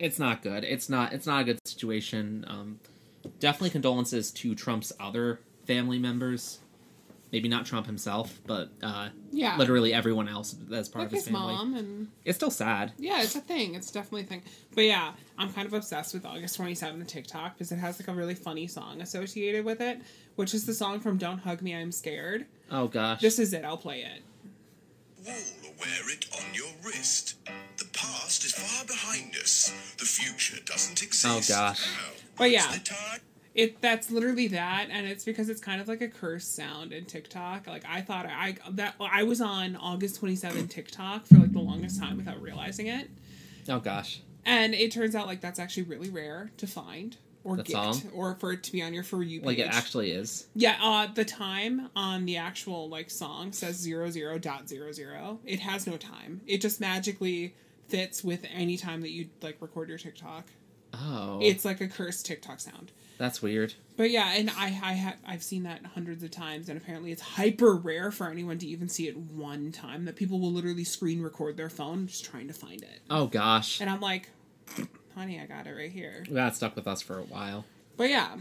it's 0.00 0.18
not 0.18 0.42
good. 0.42 0.64
It's 0.64 0.88
not 0.88 1.12
it's 1.12 1.26
not 1.26 1.42
a 1.42 1.44
good 1.44 1.58
situation. 1.64 2.44
Um, 2.48 2.80
definitely 3.38 3.70
condolences 3.70 4.30
to 4.32 4.54
Trump's 4.54 4.92
other 5.00 5.40
family 5.66 5.98
members. 5.98 6.58
Maybe 7.32 7.48
not 7.48 7.64
Trump 7.64 7.86
himself, 7.86 8.40
but 8.44 8.70
uh, 8.82 9.10
Yeah. 9.30 9.56
literally 9.56 9.94
everyone 9.94 10.28
else 10.28 10.56
that's 10.68 10.88
part 10.88 11.02
like 11.04 11.06
of 11.06 11.12
his, 11.12 11.26
his 11.26 11.32
family. 11.32 11.54
mom 11.54 11.74
and 11.76 12.08
It's 12.24 12.36
still 12.36 12.50
sad. 12.50 12.92
yeah, 12.98 13.22
it's 13.22 13.36
a 13.36 13.40
thing. 13.40 13.76
It's 13.76 13.92
definitely 13.92 14.22
a 14.22 14.24
thing. 14.24 14.42
But 14.74 14.82
yeah, 14.84 15.12
I'm 15.38 15.52
kind 15.52 15.64
of 15.68 15.72
obsessed 15.72 16.12
with 16.12 16.26
August 16.26 16.58
27th 16.58 17.06
TikTok 17.06 17.54
because 17.54 17.70
it 17.70 17.76
has 17.76 18.00
like 18.00 18.08
a 18.08 18.12
really 18.12 18.34
funny 18.34 18.66
song 18.66 19.00
associated 19.00 19.64
with 19.64 19.80
it, 19.80 20.00
which 20.34 20.54
is 20.54 20.66
the 20.66 20.74
song 20.74 20.98
from 20.98 21.18
Don't 21.18 21.38
Hug 21.38 21.62
Me, 21.62 21.72
I'm 21.72 21.92
Scared. 21.92 22.46
Oh 22.68 22.88
gosh. 22.88 23.20
This 23.20 23.38
is 23.38 23.52
it. 23.52 23.64
I'll 23.64 23.76
play 23.76 24.00
it. 24.02 24.22
Wool 25.24 25.74
wear 25.78 26.10
it 26.10 26.26
on 26.36 26.52
your 26.52 26.70
wrist. 26.84 27.36
The 27.76 27.84
past 27.92 28.44
is 28.44 28.52
far 28.54 28.84
behind 28.86 29.36
us. 29.36 29.68
The 29.98 30.04
future 30.04 30.60
doesn't 30.64 31.00
exist. 31.02 31.26
Oh, 31.26 31.40
gosh. 31.54 31.86
Now, 31.86 32.10
But 32.36 32.50
yeah. 32.50 32.74
It 33.52 33.80
that's 33.80 34.12
literally 34.12 34.46
that, 34.48 34.88
and 34.90 35.08
it's 35.08 35.24
because 35.24 35.48
it's 35.48 35.60
kind 35.60 35.80
of 35.80 35.88
like 35.88 36.00
a 36.00 36.08
curse 36.08 36.46
sound 36.46 36.92
in 36.92 37.04
TikTok. 37.04 37.66
Like 37.66 37.82
I 37.88 38.00
thought 38.00 38.26
I 38.26 38.56
that 38.70 38.94
I 39.00 39.24
was 39.24 39.40
on 39.40 39.74
August 39.74 40.20
27 40.20 40.68
TikTok 40.68 41.26
for 41.26 41.34
like 41.34 41.52
the 41.52 41.58
longest 41.58 42.00
time 42.00 42.16
without 42.16 42.40
realizing 42.40 42.86
it. 42.86 43.10
oh 43.68 43.80
gosh. 43.80 44.22
And 44.46 44.72
it 44.72 44.92
turns 44.92 45.16
out 45.16 45.26
like 45.26 45.40
that's 45.40 45.58
actually 45.58 45.82
really 45.82 46.10
rare 46.10 46.52
to 46.58 46.66
find 46.68 47.16
or 47.42 47.56
get 47.56 48.04
or 48.14 48.34
for 48.36 48.52
it 48.52 48.62
to 48.64 48.72
be 48.72 48.82
on 48.82 48.94
your 48.94 49.02
for 49.02 49.22
you 49.22 49.40
page. 49.40 49.46
Like 49.46 49.58
it 49.58 49.68
actually 49.68 50.12
is. 50.12 50.46
Yeah, 50.54 50.78
uh 50.80 51.08
the 51.12 51.24
time 51.24 51.90
on 51.96 52.26
the 52.26 52.36
actual 52.36 52.88
like 52.88 53.10
song 53.10 53.52
says 53.52 53.76
zero 53.76 54.10
zero 54.10 54.38
dot 54.38 54.68
zero 54.68 54.92
zero. 54.92 55.40
It 55.44 55.58
has 55.60 55.86
no 55.88 55.96
time. 55.96 56.40
It 56.46 56.60
just 56.60 56.80
magically 56.80 57.54
fits 57.88 58.22
with 58.22 58.46
any 58.54 58.76
time 58.76 59.00
that 59.00 59.10
you 59.10 59.28
like 59.42 59.56
record 59.60 59.88
your 59.88 59.98
TikTok. 59.98 60.46
Oh, 60.94 61.38
It's 61.42 61.64
like 61.64 61.80
a 61.80 61.88
cursed 61.88 62.26
TikTok 62.26 62.60
sound. 62.60 62.90
that's 63.18 63.40
weird. 63.42 63.74
But 63.96 64.10
yeah, 64.10 64.32
and 64.34 64.50
I 64.50 64.66
I 64.82 64.92
have 64.94 65.16
I've 65.26 65.42
seen 65.42 65.64
that 65.64 65.84
hundreds 65.94 66.22
of 66.22 66.30
times, 66.30 66.68
and 66.68 66.76
apparently 66.80 67.12
it's 67.12 67.20
hyper 67.22 67.74
rare 67.76 68.10
for 68.10 68.28
anyone 68.30 68.56
to 68.58 68.66
even 68.66 68.88
see 68.88 69.08
it 69.08 69.16
one 69.16 69.72
time. 69.72 70.06
That 70.06 70.16
people 70.16 70.40
will 70.40 70.52
literally 70.52 70.84
screen 70.84 71.20
record 71.22 71.56
their 71.56 71.68
phone 71.70 72.06
just 72.06 72.24
trying 72.24 72.46
to 72.48 72.54
find 72.54 72.82
it, 72.82 73.00
Oh 73.10 73.26
gosh. 73.26 73.80
and 73.80 73.90
I'm 73.90 74.00
like, 74.00 74.30
honey, 75.14 75.38
I 75.40 75.44
got 75.46 75.66
it 75.66 75.72
right 75.72 75.90
here. 75.92 76.24
That 76.30 76.56
stuck 76.56 76.74
with 76.76 76.86
us 76.86 77.02
for 77.02 77.18
a 77.18 77.22
while. 77.24 77.66
But 77.98 78.08
yeah, 78.08 78.36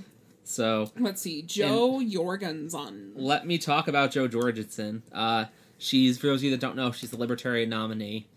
So 0.46 0.92
let's 0.98 1.22
see, 1.22 1.42
Jo 1.42 2.02
Jorgensen. 2.02 3.12
let 3.16 3.46
me 3.46 3.58
talk 3.58 3.88
about 3.90 4.12
Jo 4.12 4.28
Jorgensen. 4.30 5.04
Uh, 5.12 5.46
she's 5.78 6.18
for 6.18 6.28
those 6.28 6.40
of 6.40 6.46
you 6.46 6.52
that 6.52 6.62
don't 6.62 6.78
know, 6.78 6.92
she's 6.94 7.12
the 7.12 7.18
Libertarian 7.18 7.70
nominee. 7.70 8.28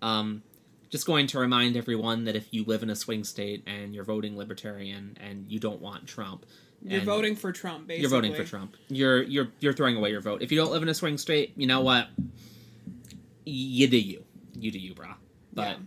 Um, 0.00 0.42
just 0.90 1.06
going 1.06 1.26
to 1.28 1.38
remind 1.38 1.76
everyone 1.76 2.24
that 2.24 2.36
if 2.36 2.52
you 2.52 2.64
live 2.64 2.82
in 2.82 2.90
a 2.90 2.96
swing 2.96 3.24
state 3.24 3.62
and 3.66 3.94
you're 3.94 4.04
voting 4.04 4.36
Libertarian 4.36 5.16
and 5.20 5.46
you 5.48 5.58
don't 5.58 5.80
want 5.80 6.06
Trump, 6.06 6.44
You're 6.82 7.00
voting 7.02 7.36
for 7.36 7.52
Trump, 7.52 7.86
basically. 7.86 8.00
You're 8.02 8.10
voting 8.10 8.34
for 8.34 8.44
Trump. 8.44 8.76
You're 8.88 9.22
you're 9.22 9.48
you're 9.60 9.72
throwing 9.72 9.96
away 9.96 10.10
your 10.10 10.20
vote. 10.20 10.42
If 10.42 10.50
you 10.52 10.58
don't 10.58 10.70
live 10.72 10.82
in 10.82 10.88
a 10.88 10.94
swing 10.94 11.16
state, 11.18 11.52
you 11.56 11.66
know 11.66 11.80
what? 11.80 12.08
You 13.44 13.88
do 13.88 13.98
you. 13.98 14.24
You 14.54 14.70
do 14.70 14.78
you, 14.78 14.94
brah. 14.94 15.14
But 15.52 15.78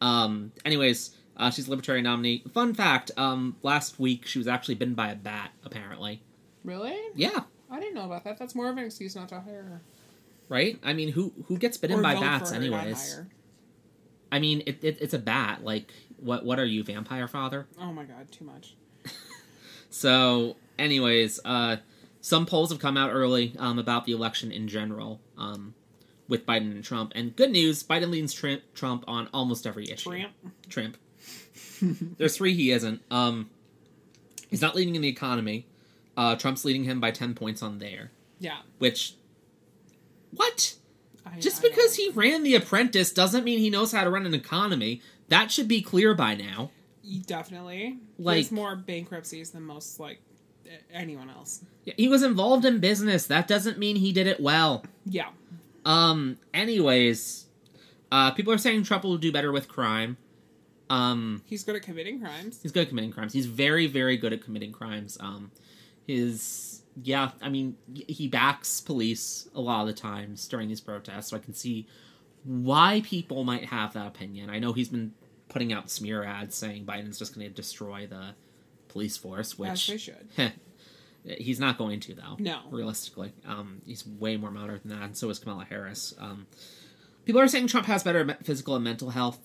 um, 0.00 0.52
anyways, 0.64 1.14
uh, 1.36 1.50
she's 1.50 1.66
a 1.66 1.70
Libertarian 1.70 2.04
nominee. 2.04 2.44
Fun 2.52 2.74
fact: 2.74 3.10
um, 3.16 3.56
last 3.62 3.98
week 3.98 4.26
she 4.26 4.38
was 4.38 4.46
actually 4.48 4.74
bitten 4.76 4.94
by 4.94 5.10
a 5.10 5.16
bat. 5.16 5.50
Apparently, 5.64 6.22
Really? 6.64 6.96
yeah. 7.14 7.40
I 7.70 7.80
didn't 7.80 7.94
know 7.94 8.06
about 8.06 8.24
that. 8.24 8.38
That's 8.38 8.54
more 8.54 8.68
of 8.70 8.78
an 8.78 8.84
excuse 8.84 9.14
not 9.14 9.28
to 9.28 9.40
hire 9.40 9.62
her. 9.62 9.80
right? 10.48 10.78
I 10.82 10.92
mean, 10.94 11.12
who 11.12 11.32
who 11.46 11.58
gets 11.58 11.76
bitten 11.76 11.98
Or 11.98 12.02
by 12.02 12.14
bats 12.14 12.50
anyways? 12.52 13.20
I 14.30 14.38
mean, 14.38 14.62
it, 14.66 14.82
it 14.82 14.98
it's 15.00 15.14
a 15.14 15.18
bat. 15.18 15.64
Like, 15.64 15.92
what 16.18 16.44
what 16.44 16.58
are 16.58 16.64
you, 16.64 16.82
vampire 16.84 17.28
father? 17.28 17.66
Oh 17.80 17.92
my 17.92 18.04
god, 18.04 18.30
too 18.30 18.44
much. 18.44 18.74
So, 19.90 20.56
anyways, 20.78 21.40
uh, 21.44 21.76
some 22.20 22.46
polls 22.46 22.70
have 22.70 22.78
come 22.78 22.96
out 22.96 23.10
early 23.10 23.54
um, 23.58 23.78
about 23.78 24.04
the 24.04 24.12
election 24.12 24.52
in 24.52 24.68
general 24.68 25.20
um, 25.36 25.74
with 26.28 26.44
Biden 26.46 26.72
and 26.72 26.84
Trump. 26.84 27.12
And 27.14 27.34
good 27.34 27.50
news, 27.50 27.82
Biden 27.82 28.10
leans 28.10 28.32
Trump, 28.32 28.62
Trump 28.74 29.04
on 29.08 29.28
almost 29.32 29.66
every 29.66 29.90
issue. 29.90 30.10
Tramp. 30.10 30.32
Trump. 30.68 30.96
There's 32.18 32.36
three 32.36 32.54
he 32.54 32.70
isn't. 32.70 33.00
Um, 33.10 33.50
he's 34.50 34.60
not 34.60 34.74
leading 34.74 34.94
in 34.94 35.02
the 35.02 35.08
economy. 35.08 35.66
Uh, 36.16 36.36
Trump's 36.36 36.64
leading 36.64 36.84
him 36.84 37.00
by 37.00 37.10
10 37.10 37.34
points 37.34 37.62
on 37.62 37.78
there. 37.78 38.10
Yeah. 38.40 38.58
Which, 38.78 39.14
what? 40.32 40.74
I, 41.34 41.38
Just 41.40 41.64
I 41.64 41.68
because 41.68 41.96
he 41.96 42.10
ran 42.10 42.42
The 42.42 42.54
Apprentice 42.54 43.12
doesn't 43.12 43.44
mean 43.44 43.58
he 43.58 43.70
knows 43.70 43.92
how 43.92 44.04
to 44.04 44.10
run 44.10 44.26
an 44.26 44.34
economy. 44.34 45.00
That 45.28 45.50
should 45.50 45.68
be 45.68 45.82
clear 45.82 46.14
by 46.14 46.34
now. 46.34 46.70
definitely 47.26 47.98
Like- 48.18 48.36
there's 48.36 48.52
more 48.52 48.76
bankruptcies 48.76 49.50
than 49.50 49.62
most 49.62 49.98
like 50.00 50.20
anyone 50.92 51.30
else. 51.30 51.64
He 51.96 52.08
was 52.08 52.22
involved 52.22 52.64
in 52.64 52.78
business. 52.80 53.26
That 53.26 53.48
doesn't 53.48 53.78
mean 53.78 53.96
he 53.96 54.12
did 54.12 54.26
it 54.26 54.40
well. 54.40 54.84
Yeah. 55.06 55.28
Um. 55.86 56.36
Anyways, 56.52 57.46
uh, 58.12 58.32
people 58.32 58.52
are 58.52 58.58
saying 58.58 58.82
Trump 58.82 59.04
will 59.04 59.16
do 59.16 59.32
better 59.32 59.50
with 59.52 59.68
crime. 59.68 60.18
Um, 60.90 61.42
He's 61.46 61.64
good 61.64 61.76
at 61.76 61.82
committing 61.82 62.20
crimes. 62.20 62.60
he's 62.62 62.72
good 62.72 62.82
at 62.82 62.88
committing 62.88 63.12
crimes. 63.12 63.32
He's 63.34 63.46
very, 63.46 63.86
very 63.86 64.16
good 64.16 64.32
at 64.32 64.42
committing 64.42 64.72
crimes. 64.72 65.16
Um, 65.20 65.50
his 66.06 66.82
yeah, 67.02 67.30
I 67.40 67.48
mean, 67.48 67.76
he 67.92 68.28
backs 68.28 68.80
police 68.80 69.48
a 69.54 69.60
lot 69.60 69.82
of 69.82 69.86
the 69.88 69.92
times 69.92 70.46
during 70.48 70.68
these 70.68 70.80
protests, 70.80 71.28
so 71.30 71.36
I 71.36 71.40
can 71.40 71.54
see 71.54 71.86
why 72.44 73.02
people 73.04 73.44
might 73.44 73.66
have 73.66 73.92
that 73.94 74.06
opinion. 74.06 74.50
I 74.50 74.58
know 74.58 74.72
he's 74.72 74.88
been 74.88 75.12
putting 75.48 75.72
out 75.72 75.90
smear 75.90 76.24
ads 76.24 76.54
saying 76.54 76.84
Biden's 76.84 77.18
just 77.18 77.34
going 77.34 77.46
to 77.46 77.52
destroy 77.52 78.06
the 78.06 78.34
police 78.88 79.16
force, 79.16 79.52
As 79.52 79.58
which 79.58 79.86
they 79.88 79.96
should. 79.96 80.28
he's 81.24 81.60
not 81.60 81.78
going 81.78 82.00
to 82.00 82.14
though. 82.14 82.36
No. 82.38 82.60
realistically, 82.70 83.32
um, 83.46 83.82
he's 83.86 84.06
way 84.06 84.36
more 84.36 84.50
moderate 84.50 84.82
than 84.82 84.98
that, 84.98 85.04
and 85.04 85.16
so 85.16 85.28
is 85.30 85.38
Kamala 85.38 85.64
Harris. 85.64 86.14
Um, 86.18 86.46
people 87.24 87.40
are 87.40 87.48
saying 87.48 87.66
Trump 87.68 87.86
has 87.86 88.02
better 88.02 88.36
physical 88.42 88.74
and 88.74 88.84
mental 88.84 89.10
health. 89.10 89.38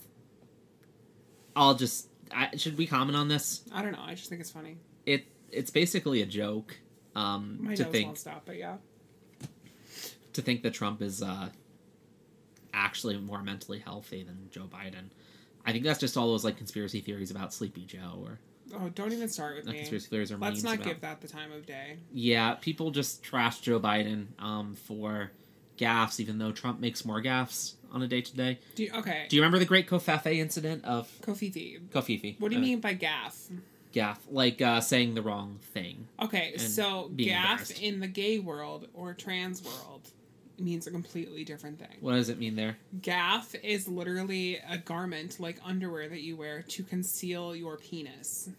I'll 1.56 1.76
just 1.76 2.08
I, 2.32 2.56
should 2.58 2.78
we 2.78 2.88
comment 2.88 3.16
on 3.16 3.28
this? 3.28 3.62
I 3.72 3.82
don't 3.82 3.92
know. 3.92 4.02
I 4.02 4.16
just 4.16 4.30
think 4.30 4.42
it's 4.42 4.52
funny. 4.52 4.78
It 5.06 5.26
it's 5.52 5.70
basically 5.70 6.22
a 6.22 6.26
joke. 6.26 6.78
Um, 7.16 7.60
My 7.62 7.76
to 7.76 7.84
nose 7.84 7.92
think 7.92 8.06
won't 8.08 8.18
stop, 8.18 8.44
but 8.46 8.58
yeah. 8.58 8.78
to 10.34 10.42
think 10.42 10.64
that 10.64 10.74
Trump 10.74 11.02
is 11.02 11.22
uh, 11.22 11.50
actually 12.74 13.18
more 13.18 13.44
mentally 13.44 13.80
healthy 13.80 14.24
than 14.24 14.50
Joe 14.52 14.68
Biden. 14.72 15.10
I 15.66 15.72
think 15.72 15.84
that's 15.84 16.00
just 16.00 16.18
all 16.18 16.28
those 16.32 16.44
like 16.44 16.58
conspiracy 16.58 17.02
theories 17.02 17.32
about 17.32 17.54
Sleepy 17.54 17.86
Joe 17.86 18.22
or 18.24 18.40
Oh, 18.76 18.90
don't 18.90 19.12
even 19.14 19.30
start 19.30 19.56
with 19.56 19.66
me. 19.66 19.74
conspiracy 19.78 20.08
theories 20.10 20.32
or 20.32 20.38
Let's 20.38 20.64
not 20.64 20.76
about- 20.76 20.86
give 20.88 21.02
that 21.02 21.22
the 21.22 21.28
time 21.28 21.52
of 21.52 21.66
day. 21.66 21.98
Yeah, 22.12 22.56
people 22.56 22.90
just 22.92 23.22
trash 23.24 23.60
Joe 23.60 23.80
Biden 23.80 24.28
um, 24.40 24.74
for 24.76 25.32
gaffes, 25.78 26.20
even 26.20 26.40
though 26.40 26.52
Trump 26.52 26.80
makes 26.80 27.06
more 27.06 27.22
gaffes 27.22 27.74
on 27.92 28.02
a 28.02 28.08
day 28.08 28.22
to 28.22 28.36
day. 28.36 28.60
Do 28.76 28.88
okay. 28.96 29.26
Do 29.30 29.36
you 29.36 29.42
remember 29.44 29.60
the 29.60 29.66
great 29.66 29.88
covfefe 29.88 30.26
incident 30.38 30.84
of 30.86 31.08
Kofifi. 31.22 31.80
Kofifi? 31.90 32.40
What 32.40 32.50
do 32.50 32.56
you 32.56 32.62
uh, 32.62 32.66
mean 32.66 32.80
by 32.80 32.94
gaff? 32.94 33.48
Gaff, 33.94 34.20
like 34.30 34.62
uh, 34.62 34.82
saying 34.82 35.14
the 35.14 35.22
wrong 35.22 35.60
thing. 35.74 36.08
Okay, 36.22 36.58
so 36.58 37.12
gaff 37.16 37.72
in 37.80 38.00
the 38.00 38.08
gay 38.08 38.40
world 38.40 38.88
or 38.94 39.14
trans 39.14 39.64
world 39.64 40.10
means 40.60 40.88
a 40.88 40.92
completely 40.92 41.44
different 41.44 41.80
thing. 41.80 41.98
What 42.02 42.14
does 42.14 42.30
it 42.30 42.40
mean 42.40 42.56
there? 42.56 42.78
Gaff 43.02 43.56
is 43.64 43.88
literally 43.88 44.60
a 44.68 44.80
garment 44.80 45.40
like 45.40 45.60
underwear 45.64 46.10
that 46.10 46.22
you 46.22 46.36
wear 46.36 46.64
to 46.64 46.84
conceal 46.84 47.56
your 47.56 47.78
penis. 47.78 48.50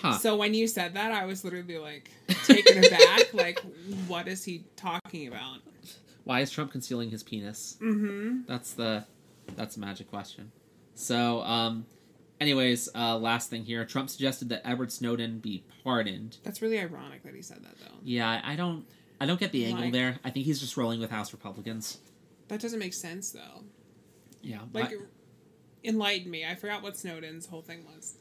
Huh. 0.00 0.18
So 0.18 0.36
when 0.36 0.54
you 0.54 0.68
said 0.68 0.94
that, 0.94 1.10
I 1.10 1.26
was 1.26 1.44
literally 1.44 1.78
like 1.78 2.10
taken 2.44 2.84
aback. 2.84 3.28
like, 3.34 3.60
what 4.06 4.28
is 4.28 4.44
he 4.44 4.64
talking 4.76 5.26
about? 5.26 5.58
Why 6.22 6.40
is 6.40 6.50
Trump 6.50 6.70
concealing 6.70 7.10
his 7.10 7.22
penis? 7.22 7.76
Mm-hmm. 7.80 8.42
That's 8.46 8.74
the 8.74 9.04
that's 9.56 9.76
a 9.76 9.80
magic 9.80 10.08
question. 10.08 10.52
So, 10.94 11.42
um, 11.42 11.86
anyways, 12.40 12.88
uh, 12.94 13.16
last 13.18 13.50
thing 13.50 13.64
here. 13.64 13.84
Trump 13.84 14.10
suggested 14.10 14.48
that 14.50 14.62
Edward 14.66 14.92
Snowden 14.92 15.38
be 15.38 15.64
pardoned. 15.84 16.38
That's 16.42 16.62
really 16.62 16.78
ironic 16.78 17.22
that 17.24 17.34
he 17.34 17.42
said 17.42 17.62
that, 17.64 17.78
though. 17.78 17.94
Yeah, 18.02 18.40
I 18.44 18.56
don't 18.56 18.84
I 19.20 19.26
don't 19.26 19.40
get 19.40 19.50
the 19.52 19.64
angle 19.64 19.84
Like- 19.84 19.92
there. 19.92 20.18
I 20.24 20.30
think 20.30 20.46
he's 20.46 20.60
just 20.60 20.76
rolling 20.76 21.00
with 21.00 21.10
House 21.10 21.32
Republicans. 21.32 21.98
That 22.48 22.60
doesn't 22.60 22.78
make 22.78 22.94
sense, 22.94 23.30
though. 23.32 23.64
Yeah, 24.42 24.60
Like, 24.72 24.92
I- 24.92 24.96
enlighten 25.84 26.30
me. 26.30 26.44
I 26.46 26.54
forgot 26.54 26.82
what 26.82 26.96
Snowden's 26.96 27.46
whole 27.46 27.62
thing 27.62 27.84
was. 27.84 28.16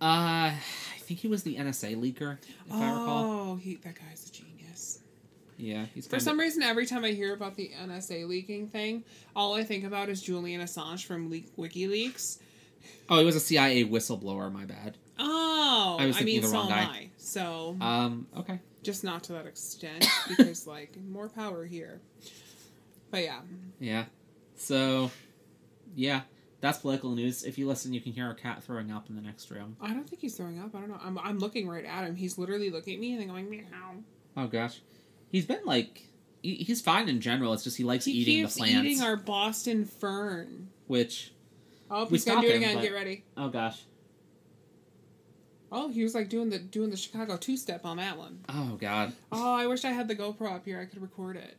Uh, 0.00 0.52
I 0.52 0.98
think 0.98 1.20
he 1.20 1.28
was 1.28 1.42
the 1.42 1.56
NSA 1.56 1.94
leaker, 1.96 2.38
if 2.66 2.72
I 2.72 2.90
recall. 2.90 3.24
Oh, 3.52 3.56
he 3.56 3.76
that 3.76 3.94
guy's 3.94 4.28
a 4.28 4.32
genius. 4.32 4.98
Yeah, 5.56 5.86
he's 5.94 6.06
For 6.08 6.18
some 6.18 6.40
reason, 6.40 6.62
every 6.62 6.86
time 6.86 7.04
I 7.04 7.12
hear 7.12 7.32
about 7.34 7.54
the 7.54 7.70
NSA 7.80 8.26
leaking 8.26 8.68
thing, 8.68 9.04
all 9.36 9.54
I 9.54 9.62
think 9.62 9.84
about 9.84 10.08
is 10.08 10.20
Julian 10.20 10.60
Assange 10.60 11.04
from 11.04 11.30
Le- 11.30 11.38
WikiLeaks. 11.56 12.38
Oh, 13.08 13.18
he 13.18 13.24
was 13.24 13.36
a 13.36 13.40
CIA 13.40 13.84
whistleblower. 13.84 14.52
My 14.52 14.64
bad. 14.64 14.96
Oh, 15.18 15.96
I 15.98 16.04
I, 16.04 16.06
was 16.06 16.16
thinking 16.16 16.34
mean, 16.36 16.42
the 16.42 16.48
so 16.48 16.54
wrong 16.54 16.72
am 16.72 16.86
guy. 16.86 16.92
I. 16.92 17.10
So 17.16 17.76
Um, 17.80 18.26
okay. 18.38 18.60
just 18.82 19.04
not 19.04 19.24
to 19.24 19.32
that 19.32 19.46
extent, 19.46 20.06
because 20.28 20.66
like 20.66 20.96
more 21.08 21.28
power 21.28 21.64
here. 21.64 22.00
But 23.10 23.22
yeah, 23.24 23.40
Yeah. 23.78 24.04
So, 24.56 25.10
yeah, 25.94 26.22
that's 26.60 26.78
political 26.78 27.10
news. 27.10 27.42
If 27.44 27.58
you 27.58 27.66
listen, 27.66 27.92
you 27.92 28.00
can 28.00 28.12
hear 28.12 28.26
our 28.26 28.34
cat 28.34 28.62
throwing 28.62 28.90
up 28.90 29.08
in 29.10 29.16
the 29.16 29.22
next 29.22 29.50
room. 29.50 29.76
I 29.80 29.88
don't 29.92 30.08
think 30.08 30.20
he's 30.22 30.36
throwing 30.36 30.58
up. 30.60 30.74
I 30.74 30.80
don't 30.80 30.88
know. 30.88 30.98
I'm, 31.02 31.18
I'm 31.18 31.38
looking 31.38 31.68
right 31.68 31.84
at 31.84 32.04
him. 32.04 32.14
He's 32.16 32.38
literally 32.38 32.70
looking 32.70 32.94
at 32.94 33.00
me 33.00 33.12
and 33.12 33.20
then 33.20 33.28
going 33.28 33.50
meow. 33.50 33.64
Oh 34.36 34.46
gosh, 34.46 34.80
he's 35.30 35.44
been 35.44 35.64
like, 35.66 36.06
he, 36.42 36.54
he's 36.54 36.80
fine 36.80 37.08
in 37.08 37.20
general. 37.20 37.52
It's 37.52 37.64
just 37.64 37.76
he 37.76 37.84
likes 37.84 38.04
He 38.04 38.12
eating 38.12 38.42
the 38.44 38.48
plants, 38.48 38.88
eating 38.88 39.02
our 39.02 39.16
Boston 39.16 39.84
fern. 39.84 40.68
which. 40.86 41.32
Oh, 41.94 42.04
We 42.04 42.10
he's 42.12 42.24
gonna 42.24 42.40
do 42.40 42.48
it 42.48 42.56
again. 42.56 42.76
but- 42.76 42.82
Get 42.82 42.92
ready. 42.94 43.24
Oh 43.36 43.48
gosh. 43.48 43.82
Oh, 45.70 45.88
he 45.88 46.02
was 46.02 46.14
like 46.14 46.28
doing 46.28 46.50
the 46.50 46.58
doing 46.58 46.90
the 46.90 46.96
Chicago 46.96 47.36
two 47.36 47.56
step 47.56 47.84
on 47.86 47.96
that 47.96 48.18
one. 48.18 48.40
Oh 48.48 48.76
god. 48.80 49.12
Oh, 49.30 49.54
I 49.54 49.66
wish 49.66 49.84
I 49.84 49.90
had 49.90 50.06
the 50.08 50.16
GoPro 50.16 50.52
up 50.54 50.64
here. 50.66 50.78
I 50.80 50.84
could 50.84 51.00
record 51.00 51.36
it. 51.36 51.56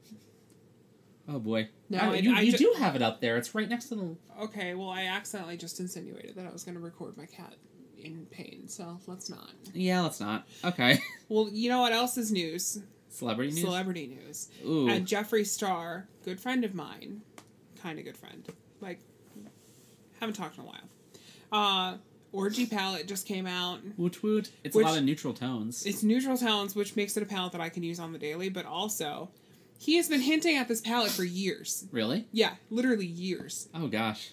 Oh 1.28 1.40
boy. 1.40 1.70
No, 1.90 2.00
Oh, 2.02 2.10
I- 2.12 2.16
you, 2.18 2.36
I 2.36 2.42
you 2.42 2.52
ju- 2.52 2.58
do 2.58 2.76
have 2.80 2.96
it 2.96 3.02
up 3.02 3.22
there. 3.22 3.38
It's 3.38 3.56
right 3.56 3.68
next 3.68 3.86
to 3.90 3.96
the. 3.96 4.16
Okay, 4.42 4.76
well, 4.76 4.90
I 4.90 5.06
accidentally 5.06 5.58
just 5.58 5.80
insinuated 5.80 6.36
that 6.36 6.46
I 6.46 6.52
was 6.52 6.64
going 6.64 6.76
to 6.76 6.82
record 6.82 7.16
my 7.18 7.26
cat 7.26 7.54
in 7.98 8.26
pain, 8.30 8.68
so 8.68 9.00
let's 9.08 9.30
not. 9.30 9.52
Yeah, 9.74 10.02
let's 10.02 10.20
not. 10.20 10.48
Okay. 10.64 11.00
Well, 11.30 11.50
you 11.52 11.70
know 11.70 11.82
what 11.82 11.94
else 11.94 12.16
is 12.18 12.32
news? 12.32 12.80
Celebrity 13.10 13.52
news. 13.54 13.62
Celebrity 13.64 14.06
news. 14.08 14.50
Ooh. 14.64 14.88
And 14.90 15.08
Jeffree 15.08 15.48
Star, 15.48 16.08
good 16.24 16.40
friend 16.40 16.64
of 16.64 16.76
mine, 16.76 17.22
kind 17.82 17.98
of 17.98 18.06
good 18.06 18.18
friend. 18.18 18.46
Like, 18.82 19.00
haven't 20.24 20.36
talked 20.36 20.58
in 20.58 20.64
a 20.64 20.68
while. 20.68 20.80
Uh, 21.52 21.98
Orgy 22.32 22.66
palette 22.66 23.08
just 23.08 23.28
came 23.28 23.46
out. 23.46 23.80
Woot 23.98 24.24
woot. 24.24 24.50
It's 24.64 24.76
Which- 24.76 24.86
a 24.86 24.90
lot 24.90 24.98
of 24.98 25.04
neutral 25.04 25.34
tones. 25.36 25.86
It's 25.86 26.02
neutral 26.02 26.36
tones, 26.38 26.76
which 26.76 26.96
makes 26.96 27.16
it 27.16 27.22
a 27.24 27.26
palette 27.28 27.52
that 27.52 27.62
I 27.62 27.70
can 27.70 27.84
use 27.84 28.00
on 28.00 28.12
the 28.12 28.18
daily, 28.18 28.50
but 28.50 28.66
also, 28.66 29.30
he 29.78 29.98
has 29.98 30.10
been 30.10 30.22
hinting 30.22 30.58
at 30.58 30.68
this 30.68 30.82
palette 30.82 31.12
for 31.12 31.24
years. 31.24 31.86
Really? 31.92 32.26
Yeah, 32.32 32.56
literally 32.72 33.06
years. 33.06 33.70
Oh 33.76 33.88
gosh. 33.88 34.32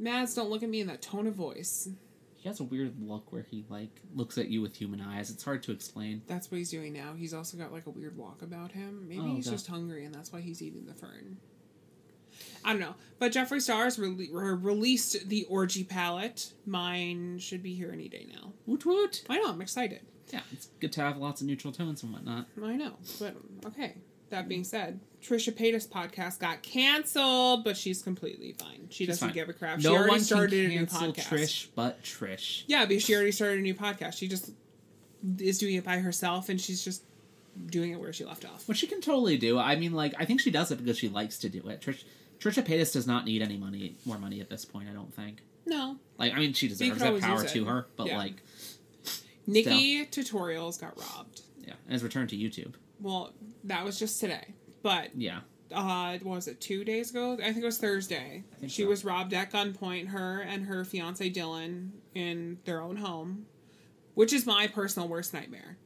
Maz, 0.00 0.34
don't 0.36 0.50
look 0.50 0.62
at 0.62 0.68
me 0.68 0.80
in 0.80 0.86
that 0.88 1.00
tone 1.02 1.26
of 1.26 1.34
voice. 1.34 1.88
He 2.36 2.48
has 2.48 2.60
a 2.60 2.64
weird 2.64 2.94
look 3.02 3.32
where 3.32 3.42
he 3.50 3.64
like 3.68 3.90
looks 4.14 4.38
at 4.38 4.48
you 4.48 4.60
with 4.60 4.76
human 4.76 5.00
eyes. 5.00 5.30
It's 5.30 5.42
hard 5.42 5.62
to 5.64 5.72
explain. 5.72 6.22
That's 6.28 6.50
what 6.50 6.58
he's 6.58 6.70
doing 6.70 6.92
now. 6.92 7.14
He's 7.16 7.34
also 7.34 7.56
got 7.56 7.72
like 7.72 7.86
a 7.86 7.90
weird 7.90 8.16
walk 8.16 8.42
about 8.42 8.72
him. 8.72 9.06
Maybe 9.08 9.20
Oh, 9.22 9.34
he's 9.34 9.46
God. 9.46 9.52
just 9.52 9.66
hungry 9.66 10.04
and 10.04 10.14
that's 10.14 10.32
why 10.32 10.40
he's 10.40 10.62
eating 10.62 10.84
the 10.86 10.94
fern. 10.94 11.38
I 12.64 12.72
don't 12.72 12.80
know. 12.80 12.94
But 13.18 13.32
Jeffree 13.32 13.60
Star's 13.60 13.98
re- 13.98 14.28
released 14.30 15.28
the 15.28 15.44
Orgy 15.44 15.84
palette. 15.84 16.52
Mine 16.66 17.38
should 17.38 17.62
be 17.62 17.74
here 17.74 17.90
any 17.92 18.08
day 18.08 18.26
now. 18.32 18.52
Woot 18.66 18.86
woot. 18.86 19.24
I 19.28 19.38
know, 19.38 19.50
I'm 19.50 19.60
excited. 19.60 20.00
Yeah, 20.32 20.40
it's 20.52 20.68
good 20.80 20.92
to 20.92 21.00
have 21.00 21.16
lots 21.16 21.40
of 21.40 21.46
neutral 21.46 21.72
tones 21.72 22.02
and 22.02 22.12
whatnot. 22.12 22.46
I 22.62 22.76
know. 22.76 22.92
But 23.18 23.36
okay. 23.66 23.94
That 24.30 24.46
being 24.46 24.64
said, 24.64 25.00
Trisha 25.22 25.54
Paytas' 25.54 25.88
podcast 25.88 26.38
got 26.38 26.62
canceled, 26.62 27.64
but 27.64 27.78
she's 27.78 28.02
completely 28.02 28.52
fine. 28.52 28.86
She 28.90 29.04
She's 29.04 29.08
doesn't 29.08 29.28
fine. 29.28 29.34
give 29.34 29.48
a 29.48 29.54
crap. 29.54 29.78
No 29.78 29.82
she 29.82 29.88
already 29.96 30.10
one 30.10 30.20
started 30.20 30.68
can 30.68 30.70
a 30.70 30.80
new 30.80 30.86
podcast. 30.86 31.28
Trish, 31.28 31.68
but 31.74 32.02
Trish. 32.02 32.64
Yeah, 32.66 32.84
because 32.84 33.04
she 33.04 33.14
already 33.14 33.32
started 33.32 33.60
a 33.60 33.62
new 33.62 33.74
podcast. 33.74 34.18
She 34.18 34.28
just 34.28 34.50
is 35.38 35.58
doing 35.58 35.76
it 35.76 35.84
by 35.84 35.98
herself 35.98 36.50
and 36.50 36.60
she's 36.60 36.84
just 36.84 37.02
doing 37.66 37.92
it 37.92 37.98
where 38.00 38.12
she 38.12 38.24
left 38.26 38.44
off. 38.44 38.68
Which 38.68 38.76
she 38.78 38.86
can 38.86 39.00
totally 39.00 39.38
do. 39.38 39.58
I 39.58 39.76
mean, 39.76 39.94
like, 39.94 40.14
I 40.18 40.26
think 40.26 40.40
she 40.42 40.50
does 40.50 40.70
it 40.70 40.76
because 40.76 40.98
she 40.98 41.08
likes 41.08 41.38
to 41.38 41.48
do 41.48 41.66
it. 41.68 41.80
Trish, 41.80 42.04
Trisha 42.38 42.62
Paytas 42.64 42.92
does 42.92 43.06
not 43.06 43.24
need 43.24 43.42
any 43.42 43.56
money, 43.56 43.96
more 44.04 44.18
money 44.18 44.40
at 44.40 44.48
this 44.48 44.64
point. 44.64 44.88
I 44.88 44.92
don't 44.92 45.12
think. 45.14 45.42
No, 45.66 45.96
Like, 46.18 46.32
I 46.34 46.38
mean, 46.38 46.52
she 46.54 46.68
deserves 46.68 46.98
that 47.00 47.20
power 47.20 47.44
to 47.44 47.64
her, 47.66 47.86
but 47.96 48.06
Yeah. 48.06 48.16
like, 48.18 48.42
NikkieTutorials 49.48 50.80
got 50.80 50.98
robbed. 50.98 51.42
yeah, 51.66 51.74
and 51.84 51.92
has 51.92 52.02
returned 52.02 52.30
to 52.30 52.36
YouTube. 52.36 52.74
Well, 53.00 53.32
that 53.64 53.84
was 53.84 53.98
just 53.98 54.20
today. 54.20 54.54
but 54.82 55.14
Yeah. 55.16 55.40
uh 55.74 56.16
what 56.22 56.36
was 56.36 56.48
it 56.48 56.60
two 56.62 56.82
days 56.84 57.10
ago 57.10 57.32
i 57.34 57.52
think 57.52 57.58
it 57.58 57.64
was 57.64 57.76
thursday 57.78 58.42
she 58.68 58.82
so. 58.84 58.88
was 58.88 59.04
robbed 59.04 59.34
at 59.34 59.52
gunpoint 59.52 60.06
her 60.08 60.40
and 60.40 60.64
her 60.66 60.82
fiance 60.84 61.28
dylan 61.30 61.90
in 62.14 62.56
their 62.64 62.80
own 62.80 62.96
home 62.96 63.44
which 64.14 64.32
is 64.32 64.46
my 64.46 64.66
personal 64.68 65.06
worst 65.08 65.34
nightmare 65.34 65.76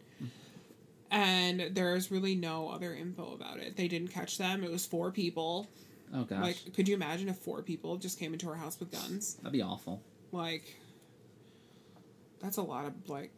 and 1.10 1.70
there's 1.72 2.10
really 2.12 2.34
no 2.36 2.68
other 2.68 2.94
info 2.94 3.32
about 3.34 3.58
it 3.58 3.76
they 3.76 3.88
didn't 3.88 4.08
catch 4.08 4.38
them 4.38 4.62
it 4.62 4.70
was 4.70 4.86
four 4.86 5.10
people 5.10 5.66
Oh 6.14 6.24
gosh. 6.24 6.42
like 6.42 6.74
could 6.74 6.88
you 6.88 6.94
imagine 6.94 7.28
if 7.28 7.36
four 7.36 7.62
people 7.62 7.96
just 7.96 8.18
came 8.18 8.32
into 8.34 8.48
our 8.48 8.54
house 8.54 8.78
with 8.78 8.90
guns 8.90 9.34
That'd 9.36 9.52
be 9.52 9.62
awful. 9.62 10.02
like 10.30 10.76
that's 12.40 12.56
a 12.56 12.62
lot 12.62 12.86
of 12.86 12.92
like 13.08 13.30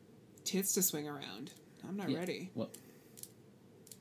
tits 0.44 0.72
to 0.74 0.82
swing 0.82 1.08
around 1.08 1.50
i'm 1.88 1.96
not 1.96 2.08
Yeah. 2.10 2.18
ready 2.18 2.50
What? 2.54 2.74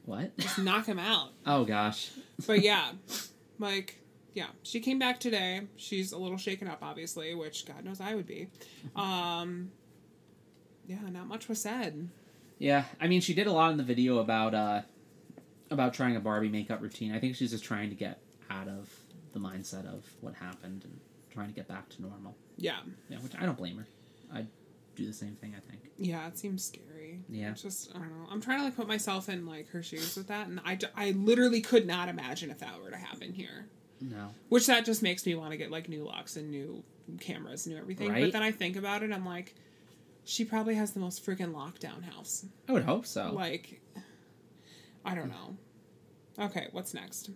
What? 0.05 0.37
just 0.37 0.59
knock 0.59 0.85
him 0.85 0.99
out 0.99 1.29
Oh 1.45 1.65
gosh. 1.65 2.11
but 2.47 2.61
yeah, 2.61 2.91
like 3.59 3.99
yeah, 4.35 4.47
she 4.63 4.79
came 4.79 4.97
back 4.97 5.19
today. 5.19 5.61
She's 5.75 6.11
a 6.11 6.17
little 6.17 6.39
shaken 6.39 6.67
up, 6.67 6.79
obviously, 6.81 7.35
which 7.35 7.67
God 7.67 7.85
knows 7.85 8.01
I 8.01 8.15
would 8.15 8.25
be. 8.25 8.47
Um, 8.95 9.69
yeah, 10.87 10.97
not 11.11 11.27
much 11.27 11.47
was 11.47 11.61
said. 11.61 12.09
Yeah, 12.57 12.85
I 12.99 13.07
mean, 13.07 13.21
she 13.21 13.35
did 13.35 13.45
a 13.45 13.51
lot 13.51 13.69
in 13.69 13.77
the 13.77 13.83
video 13.83 14.17
about 14.17 14.55
uh 14.55 14.81
about 15.69 15.93
trying 15.93 16.15
a 16.15 16.19
Barbie 16.19 16.49
makeup 16.49 16.81
routine. 16.81 17.13
I 17.13 17.19
think 17.19 17.35
she's 17.35 17.51
just 17.51 17.63
trying 17.63 17.89
to 17.89 17.95
get 17.95 18.19
out 18.59 18.67
of 18.67 18.89
the 19.33 19.39
mindset 19.39 19.85
of 19.85 20.05
what 20.21 20.33
happened 20.35 20.83
and 20.83 20.99
trying 21.31 21.47
to 21.47 21.53
get 21.53 21.67
back 21.67 21.89
to 21.89 22.01
normal. 22.01 22.35
Yeah, 22.57 22.79
Yeah, 23.09 23.17
which 23.17 23.33
I 23.39 23.45
don't 23.45 23.57
blame 23.57 23.77
her. 23.77 23.87
I'd 24.33 24.47
do 24.95 25.05
the 25.07 25.13
same 25.13 25.35
thing. 25.35 25.53
I 25.57 25.59
think. 25.69 25.81
yeah, 25.97 26.27
it 26.27 26.37
seems 26.37 26.63
scary. 26.63 27.19
Yeah. 27.29 27.51
it's 27.51 27.63
just 27.63 27.89
I 27.95 27.99
don't 27.99 28.09
know. 28.09 28.27
I'm 28.31 28.41
trying 28.41 28.59
to 28.59 28.65
like 28.65 28.75
put 28.75 28.87
myself 28.87 29.29
in 29.29 29.45
like 29.45 29.69
her 29.69 29.81
shoes 29.81 30.15
with 30.15 30.27
that, 30.27 30.47
and 30.47 30.59
I, 30.65 30.77
I 30.95 31.11
literally 31.11 31.61
could 31.61 31.87
not 31.87 32.09
imagine 32.09 32.51
if 32.51 32.59
that 32.59 32.81
were 32.81 32.91
to 32.91 32.97
happen 32.97 33.33
here. 33.33 33.65
No. 34.01 34.29
Which 34.49 34.67
that 34.67 34.85
just 34.85 35.01
makes 35.01 35.25
me 35.25 35.33
want 35.35 35.51
to 35.51 35.57
get 35.57 35.71
like 35.71 35.89
new 35.89 36.03
locks 36.03 36.35
and 36.35 36.51
new 36.51 36.83
cameras, 37.19 37.65
new 37.65 37.77
everything. 37.77 38.11
Right? 38.11 38.23
But 38.25 38.33
then 38.33 38.43
I 38.43 38.51
think 38.51 38.75
about 38.75 39.01
it, 39.03 39.11
I'm 39.11 39.25
like, 39.25 39.55
she 40.25 40.45
probably 40.45 40.75
has 40.75 40.91
the 40.91 40.99
most 40.99 41.25
freaking 41.25 41.53
lockdown 41.53 42.03
house. 42.03 42.45
I 42.67 42.73
would 42.73 42.83
hope 42.83 43.05
so. 43.05 43.31
Like, 43.33 43.81
I 45.05 45.15
don't 45.15 45.29
know. 45.29 45.57
Okay, 46.45 46.67
what's 46.71 46.93
next? 46.93 47.29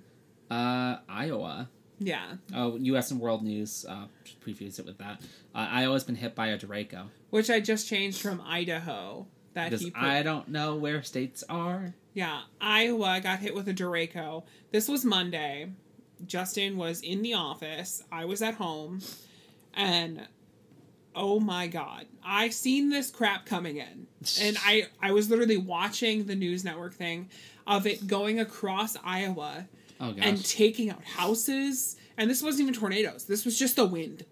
Uh, 0.50 0.98
Iowa. 1.10 1.70
Yeah, 2.00 2.34
Oh, 2.54 2.76
U.S. 2.78 3.10
and 3.10 3.20
world 3.20 3.44
news. 3.44 3.84
Uh, 3.90 4.06
just 4.24 4.40
preface 4.40 4.78
it 4.78 4.86
with 4.86 5.00
that. 5.00 5.20
Uh, 5.56 5.68
Iowa's 5.72 6.04
been 6.04 6.16
hit 6.16 6.36
by 6.36 6.48
a 6.48 6.58
derecho 6.58 7.06
which 7.32 7.50
I 7.50 7.60
just 7.60 7.88
changed 7.88 8.22
from 8.22 8.40
Idaho. 8.46 9.28
That 9.54 9.72
because 9.72 9.82
he 9.82 9.90
put, 9.92 10.04
I 10.04 10.22
don't 10.24 10.48
know 10.50 10.76
where 10.76 11.02
states 11.02 11.44
are. 11.50 11.96
yeah, 12.14 12.42
Iowa 12.62 13.20
got 13.22 13.40
hit 13.40 13.56
with 13.56 13.68
a 13.68 13.74
derecho. 13.74 14.44
This 14.72 14.88
was 14.88 15.04
Monday. 15.04 15.72
Justin 16.26 16.78
was 16.78 17.02
in 17.02 17.22
the 17.24 17.34
office. 17.34 18.04
I 18.12 18.26
was 18.26 18.42
at 18.44 18.56
home, 18.56 19.02
and 19.74 20.28
oh 21.16 21.40
my 21.40 21.68
god, 21.68 22.06
I've 22.24 22.54
seen 22.54 22.90
this 22.90 23.10
crap 23.10 23.46
coming 23.48 23.78
in, 23.78 24.08
and 24.42 24.58
I 24.64 24.88
I 25.02 25.12
was 25.12 25.30
literally 25.30 25.58
watching 25.58 26.26
the 26.26 26.36
news 26.36 26.64
network 26.64 26.94
thing 26.94 27.30
of 27.66 27.86
it 27.88 28.06
going 28.08 28.40
across 28.40 28.96
Iowa 29.04 29.68
Oh 30.00 30.14
and 30.20 30.44
taking 30.46 30.90
out 30.90 31.04
houses. 31.04 31.96
And 32.18 32.30
this 32.30 32.42
wasn't 32.42 32.62
even 32.64 32.74
tornadoes. 32.74 33.26
This 33.26 33.46
was 33.46 33.58
just 33.58 33.76
the 33.76 33.86
wind. 33.86 34.26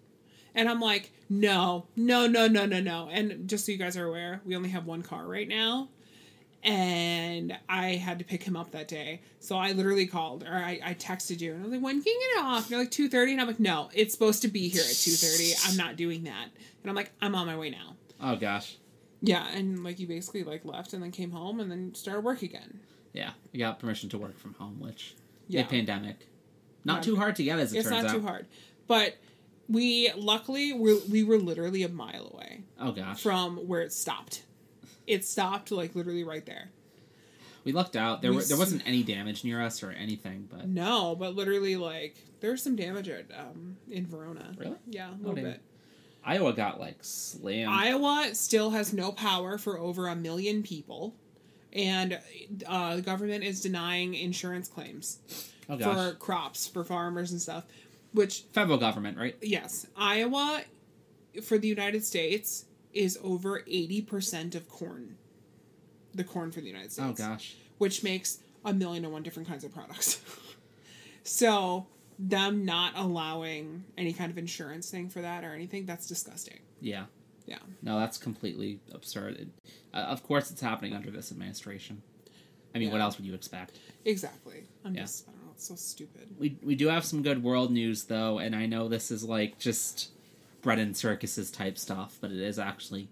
And 0.54 0.68
I'm 0.68 0.80
like, 0.80 1.12
no, 1.28 1.86
no, 1.96 2.26
no, 2.26 2.48
no, 2.48 2.66
no, 2.66 2.80
no. 2.80 3.08
And 3.10 3.48
just 3.48 3.66
so 3.66 3.72
you 3.72 3.78
guys 3.78 3.96
are 3.96 4.06
aware, 4.06 4.40
we 4.44 4.56
only 4.56 4.70
have 4.70 4.86
one 4.86 5.02
car 5.02 5.26
right 5.26 5.46
now. 5.46 5.88
And 6.62 7.56
I 7.68 7.90
had 7.90 8.18
to 8.18 8.24
pick 8.24 8.42
him 8.42 8.56
up 8.56 8.72
that 8.72 8.88
day. 8.88 9.20
So 9.38 9.56
I 9.56 9.72
literally 9.72 10.06
called 10.06 10.42
or 10.42 10.54
I, 10.54 10.80
I 10.84 10.94
texted 10.94 11.40
you 11.40 11.52
and 11.52 11.60
I 11.60 11.64
was 11.64 11.72
like, 11.72 11.82
when 11.82 12.02
can 12.02 12.12
you 12.12 12.32
get 12.34 12.44
off? 12.44 12.62
And 12.62 12.70
you're 12.70 12.80
like, 12.80 12.90
2.30? 12.90 13.32
And 13.32 13.40
I'm 13.40 13.46
like, 13.46 13.60
no, 13.60 13.88
it's 13.94 14.12
supposed 14.14 14.42
to 14.42 14.48
be 14.48 14.68
here 14.68 14.80
at 14.80 14.88
2.30. 14.88 15.70
I'm 15.70 15.76
not 15.76 15.96
doing 15.96 16.24
that. 16.24 16.48
And 16.82 16.90
I'm 16.90 16.96
like, 16.96 17.12
I'm 17.20 17.34
on 17.36 17.46
my 17.46 17.56
way 17.56 17.70
now. 17.70 17.94
oh 18.20 18.34
gosh. 18.36 18.78
Yeah. 19.20 19.46
And 19.48 19.84
like 19.84 20.00
you 20.00 20.08
basically 20.08 20.42
like 20.42 20.64
left 20.64 20.92
and 20.92 21.02
then 21.02 21.12
came 21.12 21.30
home 21.30 21.60
and 21.60 21.70
then 21.70 21.94
started 21.94 22.22
work 22.24 22.42
again. 22.42 22.80
Yeah, 23.12 23.30
we 23.52 23.58
got 23.58 23.78
permission 23.78 24.08
to 24.10 24.18
work 24.18 24.38
from 24.38 24.54
home, 24.54 24.78
which 24.78 25.14
Yeah. 25.48 25.60
yeah, 25.60 25.66
pandemic, 25.66 26.26
not 26.84 26.94
Not- 26.94 27.02
too 27.02 27.16
hard 27.16 27.36
to 27.36 27.44
get 27.44 27.58
as 27.58 27.72
it 27.72 27.78
it's 27.78 27.88
turns 27.88 28.04
not 28.04 28.12
too 28.12 28.22
hard. 28.22 28.46
But 28.86 29.16
we 29.68 30.10
luckily 30.16 30.72
we 30.72 30.98
we 31.10 31.22
were 31.24 31.38
literally 31.38 31.82
a 31.82 31.88
mile 31.88 32.30
away 32.32 32.62
Oh 32.80 32.92
gosh, 32.92 33.22
from 33.22 33.56
where 33.68 33.82
it 33.82 33.92
stopped. 33.92 34.44
It 35.06 35.24
stopped 35.24 35.70
like 35.70 35.94
literally 35.94 36.24
right 36.24 36.44
there. 36.46 36.70
we 37.64 37.72
lucked 37.72 37.96
out. 37.96 38.22
There 38.22 38.30
we 38.30 38.36
were, 38.38 38.42
there 38.44 38.56
wasn't 38.58 38.82
any 38.86 39.02
damage 39.02 39.42
near 39.44 39.60
us 39.62 39.82
or 39.82 39.90
anything, 39.90 40.48
but 40.50 40.68
No, 40.68 41.14
but 41.16 41.34
literally 41.34 41.76
like 41.76 42.16
there's 42.40 42.62
some 42.62 42.76
damage 42.76 43.08
at 43.08 43.26
um 43.36 43.76
in 43.90 44.06
Verona. 44.06 44.52
Really? 44.56 44.76
Yeah, 44.88 45.10
a 45.10 45.16
little 45.18 45.34
damn. 45.34 45.44
bit. 45.44 45.60
Iowa 46.24 46.52
got 46.52 46.80
like 46.80 46.96
slammed. 47.02 47.70
Iowa 47.72 48.30
still 48.34 48.70
has 48.70 48.92
no 48.92 49.12
power 49.12 49.58
for 49.58 49.78
over 49.78 50.08
a 50.08 50.16
million 50.16 50.62
people, 50.64 51.14
and 51.76 52.18
uh, 52.66 52.96
the 52.96 53.02
government 53.02 53.44
is 53.44 53.60
denying 53.60 54.14
insurance 54.14 54.66
claims 54.66 55.18
oh 55.68 55.78
for 55.78 56.14
crops 56.14 56.66
for 56.66 56.82
farmers 56.82 57.30
and 57.30 57.40
stuff. 57.40 57.64
Which 58.12 58.44
federal 58.52 58.78
government, 58.78 59.18
right? 59.18 59.36
yes, 59.42 59.86
Iowa 59.96 60.62
for 61.42 61.58
the 61.58 61.68
United 61.68 62.02
States 62.04 62.64
is 62.94 63.18
over 63.22 63.60
80% 63.60 64.54
of 64.54 64.68
corn. 64.70 65.16
The 66.14 66.24
corn 66.24 66.50
for 66.50 66.62
the 66.62 66.68
United 66.68 66.92
States. 66.92 67.08
Oh 67.08 67.12
gosh, 67.12 67.56
Which 67.76 68.02
makes 68.02 68.38
a 68.64 68.72
million 68.72 69.04
and 69.04 69.12
one 69.12 69.22
different 69.22 69.48
kinds 69.48 69.64
of 69.64 69.74
products. 69.74 70.20
so, 71.22 71.86
them 72.18 72.64
not 72.64 72.94
allowing 72.96 73.84
any 73.98 74.14
kind 74.14 74.30
of 74.30 74.38
insurance 74.38 74.90
thing 74.90 75.10
for 75.10 75.20
that 75.20 75.44
or 75.44 75.52
anything, 75.52 75.84
that's 75.84 76.06
disgusting. 76.06 76.60
yeah, 76.80 77.04
Yeah. 77.46 77.58
no, 77.82 77.98
that's 77.98 78.18
completely 78.18 78.80
absurd. 78.92 79.36
It- 79.36 79.48
uh, 79.94 79.98
of 79.98 80.22
course, 80.22 80.50
it's 80.50 80.60
happening 80.60 80.92
under 80.94 81.10
this 81.10 81.30
administration. 81.32 82.02
I 82.74 82.78
mean, 82.78 82.90
what 82.90 83.00
else 83.00 83.16
would 83.16 83.26
you 83.26 83.34
expect? 83.34 83.78
Exactly. 84.04 84.64
I'm 84.84 84.94
Yeah. 84.94 85.02
just, 85.02 85.26
I 85.28 85.32
don't 85.32 85.46
know, 85.46 85.52
it's 85.54 85.66
so 85.68 85.76
stupid. 85.76 86.34
We 86.38 86.58
we 86.62 86.74
do 86.74 86.88
have 86.88 87.04
some 87.04 87.22
good 87.22 87.42
world 87.42 87.70
news 87.72 88.04
though, 88.04 88.38
and 88.38 88.54
I 88.54 88.66
know 88.66 88.88
this 88.88 89.10
is 89.10 89.24
like 89.24 89.58
just 89.58 90.10
bread 90.60 90.78
and 90.78 90.94
circuses 90.96 91.50
type 91.50 91.78
stuff, 91.78 92.18
but 92.20 92.30
it 92.32 92.40
is 92.40 92.58
actually 92.58 93.08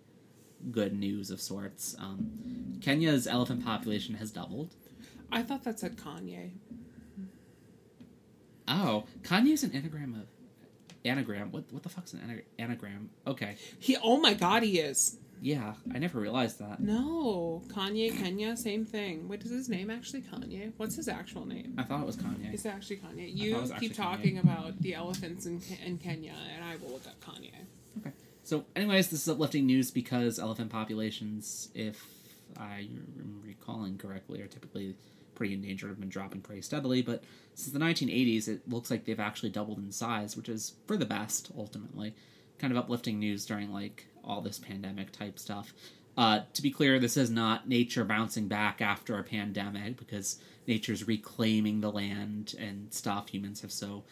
good 0.70 0.98
news 0.98 1.30
of 1.30 1.40
sorts. 1.40 1.94
Um, 1.98 2.78
Kenya's 2.82 3.26
elephant 3.26 3.64
population 3.64 4.16
has 4.16 4.30
doubled. 4.30 4.74
I 5.30 5.42
thought 5.42 5.62
that 5.64 5.78
said 5.78 5.96
Kanye. 5.96 6.50
Oh, 8.66 9.04
Kanye's 9.22 9.62
an 9.62 9.72
anagram 9.72 10.14
of 10.14 10.26
anagram. 11.04 11.50
What 11.52 11.64
what 11.72 11.82
the 11.82 11.88
fuck's 11.88 12.12
an 12.14 12.42
anagram? 12.58 13.10
Okay, 13.26 13.56
He, 13.78 13.96
oh 14.02 14.18
my 14.18 14.34
god, 14.34 14.62
he 14.62 14.78
is. 14.80 15.18
yeah, 15.42 15.74
I 15.94 15.98
never 15.98 16.18
realized 16.20 16.58
that. 16.60 16.80
No, 16.80 17.62
Kanye, 17.68 18.16
Kenya, 18.16 18.56
same 18.56 18.84
thing. 18.84 19.28
What 19.28 19.42
is 19.42 19.50
his 19.50 19.68
name 19.68 19.90
actually? 19.90 20.22
Kanye. 20.22 20.72
What's 20.76 20.96
his 20.96 21.08
actual 21.08 21.44
name? 21.46 21.74
I 21.76 21.82
thought 21.82 22.00
it 22.00 22.06
was 22.06 22.16
Kanye. 22.16 22.54
Is 22.54 22.64
it 22.64 22.70
actually 22.70 22.96
Kanye? 22.98 23.34
You 23.36 23.56
actually 23.58 23.78
keep 23.80 23.92
Kanye. 23.92 23.96
talking 23.96 24.38
about 24.38 24.80
the 24.80 24.94
elephants 24.94 25.44
in, 25.46 25.60
in 25.84 25.98
Kenya, 25.98 26.34
and 26.54 26.64
I 26.64 26.76
will 26.76 26.92
look 26.92 27.06
up 27.06 27.20
Kanye. 27.20 27.52
Okay. 27.98 28.12
So, 28.42 28.64
anyways, 28.76 29.08
this 29.08 29.22
is 29.22 29.28
uplifting 29.28 29.66
news 29.66 29.90
because 29.90 30.38
elephant 30.38 30.70
populations, 30.70 31.68
if 31.74 32.06
I 32.58 32.80
am 32.80 33.40
recalling 33.44 33.96
correctly, 33.98 34.40
are 34.42 34.46
typically 34.46 34.96
pretty 35.34 35.54
endangered, 35.54 35.88
have 35.90 36.00
been 36.00 36.08
dropping 36.08 36.40
pretty 36.40 36.62
steadily. 36.62 37.02
But 37.02 37.22
since 37.54 37.72
the 37.72 37.78
1980s, 37.78 38.48
it 38.48 38.68
looks 38.68 38.90
like 38.90 39.04
they've 39.04 39.20
actually 39.20 39.50
doubled 39.50 39.78
in 39.78 39.90
size, 39.92 40.36
which 40.36 40.48
is 40.48 40.74
for 40.86 40.96
the 40.96 41.06
best, 41.06 41.50
ultimately. 41.56 42.14
Kind 42.58 42.72
of 42.72 42.76
uplifting 42.78 43.18
news 43.18 43.44
during, 43.46 43.72
like, 43.72 44.06
all 44.22 44.40
this 44.40 44.58
pandemic 44.58 45.12
type 45.12 45.38
stuff. 45.38 45.74
Uh, 46.16 46.40
to 46.52 46.62
be 46.62 46.70
clear, 46.70 46.98
this 46.98 47.16
is 47.16 47.30
not 47.30 47.68
nature 47.68 48.04
bouncing 48.04 48.46
back 48.46 48.80
after 48.80 49.18
a 49.18 49.24
pandemic 49.24 49.96
because 49.96 50.38
nature's 50.66 51.06
reclaiming 51.08 51.80
the 51.80 51.90
land 51.90 52.54
and 52.58 52.92
stuff 52.94 53.28
humans 53.28 53.60
have 53.62 53.72
so 53.72 54.04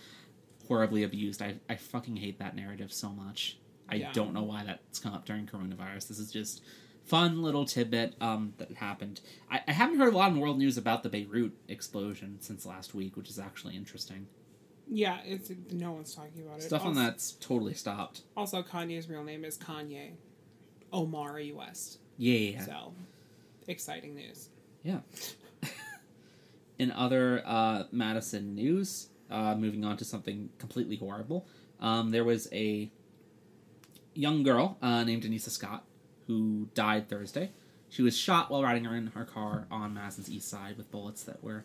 horribly 0.67 1.05
abused. 1.05 1.41
I, 1.43 1.55
I 1.69 1.77
fucking 1.77 2.17
hate 2.17 2.39
that 2.41 2.57
narrative 2.57 2.93
so 2.93 3.11
much. 3.11 3.57
I 3.89 3.97
Yeah. 3.97 4.13
don't 4.13 4.33
know 4.33 4.43
why 4.43 4.65
that's 4.65 4.99
come 4.99 5.13
up 5.13 5.25
during 5.27 5.47
coronavirus. 5.47 6.09
This 6.09 6.19
is 6.19 6.33
just 6.33 6.63
fun 7.05 7.43
little 7.43 7.65
tidbit 7.65 8.15
um, 8.21 8.55
that 8.59 8.73
happened. 8.75 9.21
I, 9.51 9.61
I 9.67 9.73
haven't 9.73 9.99
heard 9.99 10.13
a 10.13 10.17
lot 10.17 10.33
in 10.33 10.41
world 10.41 10.59
news 10.59 10.77
about 10.77 11.03
the 11.03 11.09
Beirut 11.09 11.53
explosion 11.69 12.39
since 12.41 12.65
last 12.65 12.95
week, 12.95 13.17
which 13.17 13.29
is 13.29 13.39
actually 13.39 13.77
interesting. 13.77 14.27
Yeah, 14.89 15.19
it's 15.25 15.51
no 15.71 15.93
one's 15.93 16.15
talking 16.15 16.43
about 16.43 16.59
it. 16.59 16.65
Stuff 16.65 16.85
on 16.85 16.95
that's 16.95 17.33
totally 17.33 17.75
stopped. 17.75 18.23
Also, 18.37 18.63
Kanye's 18.63 19.09
real 19.09 19.25
name 19.25 19.45
is 19.45 19.57
Kanye 19.57 20.13
Omari 20.93 21.53
West. 21.53 21.99
Yeah, 22.19 22.39
yeah. 22.39 22.65
So, 22.65 22.93
exciting 23.69 24.15
news. 24.15 24.49
Yeah. 24.83 24.99
In 26.79 26.91
other 26.93 27.43
uh, 27.47 27.85
Madison 27.93 28.55
news, 28.55 29.09
uh, 29.31 29.55
moving 29.55 29.85
on 29.85 29.97
to 29.99 30.05
something 30.05 30.51
completely 30.59 30.97
horrible, 30.97 31.47
um, 31.81 32.11
there 32.11 32.25
was 32.25 32.49
a 32.53 32.91
young 34.15 34.43
girl 34.43 34.77
uh, 34.83 35.05
named 35.05 35.23
Denisa 35.23 35.51
Scott 35.51 35.85
who 36.27 36.69
died 36.75 37.09
Thursday. 37.09 37.51
She 37.89 38.03
was 38.03 38.17
shot 38.17 38.51
while 38.51 38.63
riding 38.63 38.85
in 38.87 39.09
her 39.09 39.25
car 39.25 39.67
on 39.71 39.95
Madison's 39.95 40.31
east 40.31 40.49
side 40.49 40.79
with 40.79 40.91
bullets 40.91 41.25
that 41.25 41.43
were 41.43 41.65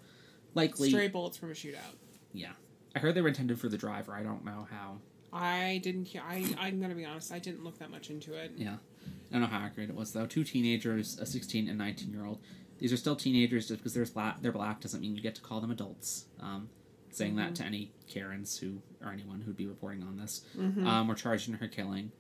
likely. 0.54 0.90
Stray 0.90 1.08
bullets 1.08 1.38
from 1.38 1.52
a 1.52 1.54
shootout. 1.54 1.96
Yeah, 2.34 2.52
I 2.96 3.00
heard 3.00 3.16
they 3.16 3.22
were 3.22 3.30
intended 3.30 3.60
for 3.60 3.70
the 3.70 3.78
driver. 3.78 4.14
I 4.14 4.24
don't 4.24 4.44
know 4.44 4.68
how. 4.70 4.98
I 5.32 5.80
didn't 5.84 6.06
hear. 6.06 6.22
I 6.28 6.46
I'm 6.60 6.82
gonna 6.82 6.96
be 6.96 7.06
honest. 7.06 7.32
I 7.32 7.40
didn't 7.40 7.64
look 7.64 7.80
that 7.80 7.92
much 7.92 8.10
into 8.10 8.34
it. 8.34 8.52
Yeah, 8.58 8.76
I 9.06 9.34
don't 9.34 9.42
know 9.42 9.48
how 9.48 9.60
accurate 9.60 9.90
it 9.90 9.96
was 9.96 10.12
though. 10.12 10.26
Two 10.26 10.44
teenagers, 10.44 11.18
a 11.20 11.26
16 11.26 11.70
and 11.70 11.78
19 11.78 12.12
year 12.12 12.26
old. 12.26 12.40
These 12.80 12.92
are 12.94 12.98
still 12.98 13.16
teenagers. 13.16 13.68
Just 13.68 13.80
because 13.80 13.94
they're 13.94 14.06
black, 14.06 14.42
they're 14.42 14.52
black 14.52 14.82
doesn't 14.82 15.00
mean 15.02 15.16
you 15.16 15.22
get 15.22 15.36
to 15.36 15.42
call 15.42 15.62
them 15.62 15.72
adults. 15.72 16.26
Um, 16.42 16.70
saying 17.12 17.36
that 17.38 17.56
to 17.56 17.64
any 17.64 17.92
Karens 18.08 18.58
who 18.58 18.82
or 19.04 19.12
anyone 19.12 19.42
who'd 19.42 19.58
be 19.58 19.66
reporting 19.66 20.04
on 20.04 20.18
this, 20.18 20.44
um, 20.58 21.08
were 21.08 21.16
charged 21.16 21.48
in 21.48 21.56
her 21.56 21.68
killing. 21.68 22.12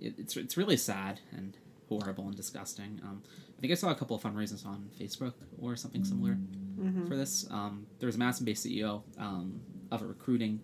It, 0.00 0.14
it's 0.18 0.36
it's 0.36 0.56
really 0.56 0.76
sad 0.76 1.20
and 1.30 1.56
horrible 2.00 2.26
and 2.26 2.36
disgusting. 2.36 3.00
Um, 3.04 3.22
I 3.56 3.60
think 3.60 3.72
I 3.72 3.76
saw 3.76 3.90
a 3.90 3.94
couple 3.94 4.16
of 4.16 4.22
fundraisers 4.22 4.64
on 4.66 4.90
Facebook 5.00 5.34
or 5.60 5.76
something 5.76 6.04
similar 6.04 6.36
for 7.08 7.16
this. 7.16 7.46
Um, 7.50 7.86
there 8.00 8.06
was 8.06 8.16
a 8.16 8.18
Madison 8.18 8.44
based 8.44 8.66
CEO 8.66 9.02
um, 9.18 9.60
of 9.90 10.02
a 10.02 10.06
recruiting 10.06 10.60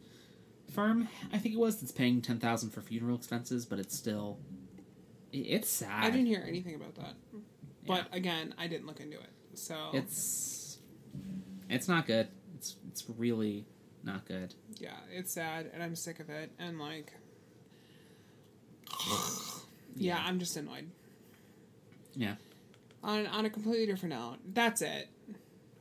firm, 0.74 1.08
I 1.32 1.38
think 1.38 1.54
it 1.54 1.58
was, 1.58 1.80
that's 1.80 1.92
paying 1.92 2.20
ten 2.20 2.38
thousand 2.38 2.70
for 2.70 2.82
funeral 2.82 3.16
expenses, 3.16 3.64
but 3.66 3.78
it's 3.78 3.96
still 3.96 4.38
it's 5.32 5.68
sad. 5.68 6.04
I 6.04 6.10
didn't 6.10 6.26
hear 6.26 6.44
anything 6.46 6.74
about 6.74 6.94
that. 6.96 7.14
But 7.86 8.06
again, 8.12 8.54
I 8.58 8.66
didn't 8.66 8.86
look 8.86 9.00
into 9.00 9.18
it. 9.18 9.30
So 9.54 9.74
It's 9.92 10.78
it's 11.70 11.88
not 11.88 12.06
good. 12.06 12.28
It's 12.56 12.76
it's 12.88 13.04
really 13.16 13.64
not 14.02 14.26
good. 14.26 14.54
yeah, 14.78 14.96
it's 15.10 15.32
sad, 15.32 15.70
and 15.72 15.82
I'm 15.82 15.94
sick 15.96 16.18
of 16.20 16.28
it. 16.30 16.50
And 16.58 16.78
like, 16.78 17.12
yeah, 19.96 20.18
I'm 20.24 20.38
just 20.38 20.56
annoyed. 20.56 20.90
Yeah, 22.14 22.34
On 23.04 23.26
on 23.26 23.44
a 23.44 23.50
completely 23.50 23.86
different 23.86 24.14
note, 24.14 24.36
that's 24.52 24.82
it. 24.82 25.08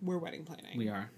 We're 0.01 0.17
wedding 0.17 0.43
planning. 0.43 0.77
we 0.77 0.89
are 0.89 1.09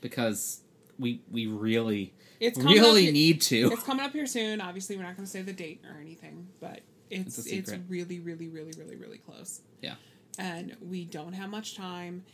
because 0.00 0.60
we 0.98 1.20
we 1.30 1.46
really 1.46 2.12
It's 2.40 2.58
really 2.58 3.08
up, 3.08 3.14
need 3.14 3.40
to. 3.42 3.70
It's 3.72 3.82
coming 3.84 4.04
up 4.04 4.12
here 4.12 4.26
soon. 4.26 4.60
Obviously, 4.60 4.96
we're 4.96 5.04
not 5.04 5.16
going 5.16 5.26
to 5.26 5.30
say 5.30 5.42
the 5.42 5.52
date 5.52 5.82
or 5.88 6.00
anything, 6.00 6.48
but 6.60 6.80
it's 7.10 7.38
It's 7.38 7.46
it's, 7.46 7.72
really, 7.88 8.18
really, 8.18 8.48
really, 8.48 8.72
really, 8.76 8.96
really 8.96 9.18
close. 9.18 9.60
Yeah. 9.80 9.94
And 10.38 10.76
we 10.80 11.04
don't 11.04 11.32
have 11.32 11.50
much 11.50 11.76
time, 11.76 12.24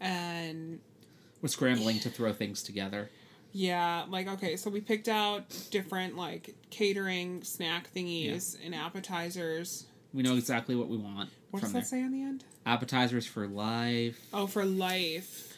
and 0.00 0.80
We're 1.42 1.48
scrambling 1.48 1.98
to 2.00 2.10
throw 2.10 2.32
things 2.32 2.62
together. 2.62 3.10
yeah, 3.52 4.04
like 4.08 4.28
okay, 4.28 4.56
so 4.56 4.70
we 4.70 4.80
picked 4.80 5.08
out 5.08 5.44
different 5.70 6.16
like 6.16 6.54
catering 6.70 7.42
snack 7.42 7.92
thingies 7.94 8.56
and 8.64 8.74
appetizers. 8.74 9.86
We 10.12 10.22
know 10.22 10.36
exactly 10.36 10.74
what 10.76 10.88
we 10.88 10.96
want 10.96 11.30
What 11.54 11.62
does 11.62 11.72
there. 11.72 11.82
that 11.82 11.86
say 11.88 12.02
on 12.02 12.10
the 12.10 12.22
end? 12.22 12.44
Appetizers 12.66 13.26
for 13.26 13.46
life. 13.46 14.18
Oh, 14.32 14.46
for 14.48 14.64
life, 14.64 15.56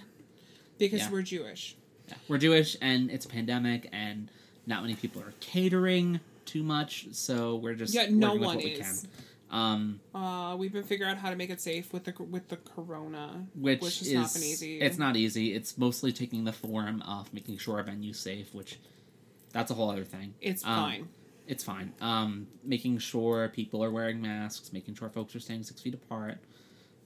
because 0.79 1.01
Yeah. 1.01 1.11
we're 1.11 1.23
Jewish. 1.23 1.75
Yeah. 2.09 2.15
We're 2.29 2.39
Jewish 2.39 2.77
and 2.83 3.11
it's 3.11 3.25
a 3.25 3.29
pandemic 3.29 3.89
and 3.93 4.31
not 4.67 4.83
many 4.83 4.95
people 4.95 5.23
are 5.23 5.33
catering 5.41 6.21
too 6.45 6.63
much, 6.63 7.07
so 7.13 7.57
we're 7.57 7.75
just 7.75 7.95
Yeah, 7.95 8.09
no 8.11 8.35
one 8.35 8.61
is. 8.61 9.07
Um, 9.51 10.01
Uh, 10.15 10.55
we've 10.59 10.73
been 10.73 10.83
figuring 10.85 11.13
out 11.13 11.19
how 11.19 11.31
to 11.31 11.37
make 11.37 11.51
it 11.51 11.61
safe 11.61 11.93
with 11.93 12.05
the 12.05 12.13
with 12.25 12.49
the 12.49 12.57
corona, 12.59 13.47
which, 13.55 13.81
which 13.81 13.99
has 14.01 14.09
is 14.09 14.15
not 14.15 14.35
been 14.35 14.43
easy. 14.43 14.81
It's 14.81 14.99
not 14.99 15.17
easy. 15.17 15.55
It's 15.55 15.79
mostly 15.79 16.13
taking 16.13 16.45
the 16.45 16.53
form 16.53 17.01
of 17.03 17.33
making 17.33 17.59
sure 17.59 17.77
our 17.77 17.83
venue's 17.85 18.19
safe, 18.19 18.53
which 18.55 18.79
that's 19.53 19.71
a 19.71 19.75
whole 19.75 19.89
other 19.91 20.05
thing. 20.05 20.35
It's 20.41 20.63
Um, 20.65 20.75
fine. 20.75 21.09
It's 21.47 21.63
fine. 21.65 21.93
Um, 22.01 22.49
making 22.65 22.99
sure 22.99 23.49
people 23.49 23.83
are 23.85 23.91
wearing 23.91 24.21
masks, 24.21 24.73
making 24.73 24.95
sure 24.97 25.09
folks 25.09 25.35
are 25.37 25.41
staying 25.41 25.63
six 25.63 25.81
feet 25.81 25.95
apart, 25.95 26.39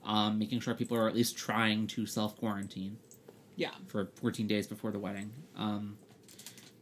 um, 0.04 0.38
making 0.38 0.60
sure 0.60 0.74
people 0.74 0.96
are 0.96 1.08
at 1.08 1.14
least 1.14 1.36
trying 1.36 1.86
to 1.88 2.06
self 2.06 2.36
quarantine 2.38 2.96
Yeah. 3.56 3.72
for 3.88 4.06
14 4.14 4.46
days 4.46 4.66
before 4.66 4.90
the 4.92 4.98
wedding. 4.98 5.30
Um, 5.56 5.98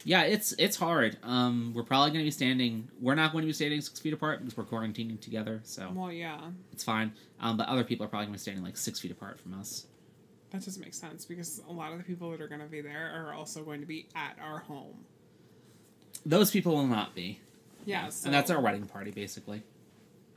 yeah, 0.04 0.22
it's 0.22 0.52
it's 0.52 0.76
hard. 0.76 1.18
Um, 1.24 1.72
we're 1.74 1.82
probably 1.82 2.10
going 2.10 2.20
to 2.20 2.26
be 2.26 2.30
standing. 2.30 2.88
We're 3.00 3.16
not 3.16 3.32
going 3.32 3.42
to 3.42 3.46
be 3.48 3.52
standing 3.52 3.80
six 3.80 3.98
feet 3.98 4.12
apart 4.12 4.38
because 4.38 4.56
we're 4.56 4.64
quarantining 4.64 5.20
together, 5.20 5.60
so 5.64 5.90
Well, 5.92 6.12
yeah. 6.12 6.40
it's 6.72 6.84
fine. 6.84 7.12
Um, 7.40 7.56
but 7.56 7.66
other 7.68 7.82
people 7.82 8.06
are 8.06 8.08
probably 8.08 8.26
going 8.26 8.34
to 8.34 8.38
be 8.38 8.42
standing 8.42 8.62
like 8.64 8.76
six 8.76 9.00
feet 9.00 9.10
apart 9.10 9.40
from 9.40 9.54
us. 9.54 9.86
That 10.50 10.64
doesn't 10.64 10.82
make 10.82 10.94
sense 10.94 11.24
because 11.24 11.60
a 11.68 11.72
lot 11.72 11.90
of 11.92 11.98
the 11.98 12.04
people 12.04 12.30
that 12.30 12.40
are 12.40 12.48
going 12.48 12.60
to 12.60 12.66
be 12.68 12.80
there 12.80 13.10
are 13.12 13.34
also 13.34 13.64
going 13.64 13.80
to 13.80 13.86
be 13.86 14.06
at 14.14 14.38
our 14.40 14.60
home. 14.60 15.04
Those 16.24 16.50
people 16.50 16.74
will 16.74 16.86
not 16.86 17.14
be, 17.14 17.40
Yeah, 17.84 18.08
so, 18.10 18.26
and 18.26 18.34
that's 18.34 18.50
our 18.50 18.60
wedding 18.60 18.86
party 18.86 19.10
basically. 19.10 19.62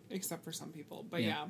except 0.09 0.43
for 0.43 0.51
some 0.51 0.69
people. 0.71 1.05
But 1.09 1.21
Yeah. 1.23 1.27
yeah, 1.29 1.45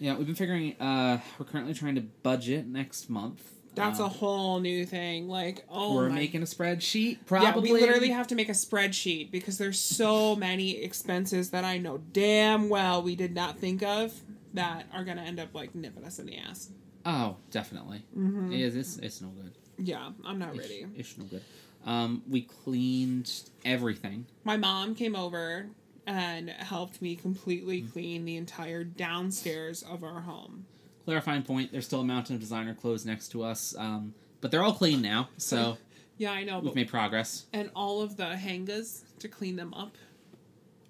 Yeah, 0.00 0.16
we've 0.16 0.26
been 0.26 0.34
figuring. 0.36 0.74
Uh, 0.80 1.20
we're 1.38 1.46
currently 1.46 1.74
trying 1.74 1.94
to 1.96 2.00
budget 2.22 2.66
next 2.66 3.08
month. 3.10 3.54
that's 3.74 4.00
Um, 4.00 4.06
a 4.06 4.08
whole 4.08 4.58
new 4.58 4.84
thing. 4.84 5.28
Like, 5.28 5.64
oh, 5.68 5.94
we're 5.94 6.08
my- 6.08 6.16
making 6.16 6.42
a 6.42 6.46
spreadsheet. 6.46 7.12
Yeah, 7.12 7.18
Probably. 7.26 7.72
we 7.72 7.80
literally 7.80 8.08
have 8.10 8.26
to 8.28 8.34
make 8.34 8.48
a 8.48 8.52
spreadsheet 8.52 9.30
because 9.30 9.56
there's 9.58 9.78
so 9.78 10.34
many 10.48 10.78
expenses 10.82 11.50
that 11.50 11.64
I 11.64 11.78
know 11.78 11.98
damn 12.12 12.68
well 12.68 13.02
we 13.02 13.14
did 13.14 13.34
not 13.34 13.58
think 13.58 13.82
of 13.84 14.20
that 14.54 14.86
are 14.92 15.04
going 15.04 15.16
to 15.18 15.22
end 15.22 15.38
up 15.38 15.54
like 15.54 15.76
nipping 15.76 16.04
us 16.04 16.18
in 16.18 16.26
the 16.26 16.36
ass. 16.38 16.70
Oh, 17.06 17.36
definitely. 17.52 18.04
Mm-hmm. 18.16 18.52
It 18.52 18.60
is. 18.60 18.74
It's, 18.76 18.96
it's 18.98 19.20
no 19.20 19.28
good. 19.28 19.52
Yeah, 19.78 20.10
I'm 20.24 20.40
not 20.40 20.54
It's- 20.56 20.68
ready. 20.70 20.86
It's 20.96 21.16
no 21.16 21.24
good. 21.26 21.42
Um, 21.88 22.22
we 22.28 22.42
cleaned 22.42 23.32
everything. 23.64 24.26
My 24.44 24.58
mom 24.58 24.94
came 24.94 25.16
over 25.16 25.68
and 26.06 26.50
helped 26.50 27.00
me 27.00 27.16
completely 27.16 27.80
Mm. 27.82 27.92
clean 27.92 28.24
the 28.26 28.36
entire 28.36 28.84
downstairs 28.84 29.82
of 29.82 30.04
our 30.04 30.20
home. 30.20 30.66
Clarifying 31.06 31.42
point: 31.44 31.72
There's 31.72 31.86
still 31.86 32.00
a 32.02 32.04
mountain 32.04 32.34
of 32.34 32.40
designer 32.40 32.74
clothes 32.74 33.06
next 33.06 33.28
to 33.28 33.42
us, 33.42 33.74
um, 33.78 34.12
but 34.42 34.50
they're 34.50 34.62
all 34.62 34.74
clean 34.74 35.00
now, 35.00 35.30
so 35.38 35.78
Yeah, 36.18 36.32
I 36.32 36.44
know, 36.44 36.58
we've 36.58 36.74
made 36.74 36.88
progress. 36.88 37.46
and 37.54 37.70
all 37.74 38.02
of 38.02 38.16
the 38.18 38.24
hangas 38.36 39.04
to 39.20 39.28
clean 39.28 39.56
them 39.56 39.72
up 39.72 39.96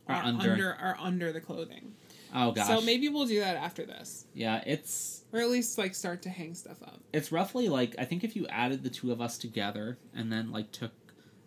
Are 0.08 0.16
are, 0.16 0.22
under- 0.24 0.52
under. 0.52 0.74
are 0.74 0.96
under 0.98 1.32
the 1.32 1.40
clothing. 1.40 1.94
Oh 2.34 2.50
gosh, 2.52 2.66
So 2.66 2.80
maybe 2.80 3.08
we'll 3.08 3.26
do 3.26 3.38
that 3.40 3.56
after 3.56 3.84
this, 3.87 4.26
yeah, 4.34 4.62
it's 4.66 5.17
or 5.32 5.40
at 5.40 5.48
least 5.50 5.78
like 5.78 5.94
start 5.94 6.22
to 6.22 6.30
hang 6.30 6.54
stuff 6.54 6.82
up. 6.82 7.00
it's 7.12 7.30
roughly 7.32 7.68
like 7.68 7.94
I 7.98 8.04
think 8.04 8.24
if 8.24 8.34
you 8.36 8.46
added 8.48 8.82
the 8.82 8.90
two 8.90 9.12
of 9.12 9.20
us 9.20 9.38
together 9.38 9.98
and 10.14 10.32
then 10.32 10.50
like 10.50 10.72
took 10.72 10.92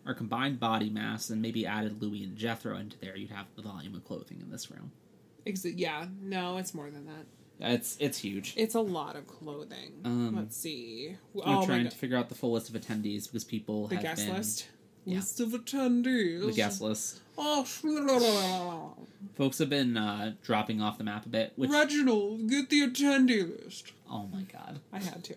our 0.06 0.14
combined 0.14 0.58
body 0.58 0.90
mass 0.90 1.30
and 1.30 1.40
maybe 1.40 1.64
added 1.66 2.02
Louis 2.02 2.24
and 2.24 2.36
Jethro 2.36 2.76
into 2.76 2.98
there, 2.98 3.16
you'd 3.16 3.30
have 3.30 3.46
the 3.54 3.62
volume 3.62 3.94
of 3.94 4.04
clothing 4.04 4.40
in 4.40 4.50
this 4.50 4.68
room. 4.70 4.90
Ex- 5.46 5.64
yeah, 5.64 6.06
no, 6.20 6.56
it's 6.58 6.74
more 6.74 6.90
than 6.90 7.06
that. 7.06 7.26
It's 7.60 7.96
it's 8.00 8.18
huge. 8.18 8.54
It's 8.56 8.74
a 8.74 8.80
lot 8.80 9.14
of 9.14 9.28
clothing. 9.28 10.00
Um, 10.04 10.34
Let's 10.36 10.56
see. 10.56 11.16
We're 11.32 11.44
Oh 11.46 11.64
trying 11.64 11.84
to 11.84 11.90
figure 11.94 12.16
out 12.16 12.28
the 12.28 12.34
full 12.34 12.52
list 12.52 12.68
of 12.74 12.80
attendees 12.80 13.24
because 13.26 13.44
people 13.44 13.86
the 13.86 13.94
have 13.96 14.02
guest 14.02 14.26
been 14.26 14.34
list. 14.36 14.68
Yeah. 15.04 15.16
List 15.16 15.40
of 15.40 15.48
attendees. 15.50 16.46
the 16.46 16.52
guest 16.52 16.80
list. 16.80 17.20
Oh, 17.38 17.64
Folks 19.36 19.58
have 19.58 19.70
been 19.70 19.96
uh, 19.96 20.34
dropping 20.42 20.80
off 20.82 20.98
the 20.98 21.04
map 21.04 21.24
a 21.26 21.28
bit, 21.28 21.52
which 21.56 21.70
Reginald, 21.70 22.48
get 22.48 22.68
the 22.70 22.82
attendee 22.88 23.64
list. 23.64 23.92
oh 24.10 24.28
my 24.32 24.42
god. 24.42 24.80
I 24.92 24.98
had 24.98 25.24
to. 25.24 25.34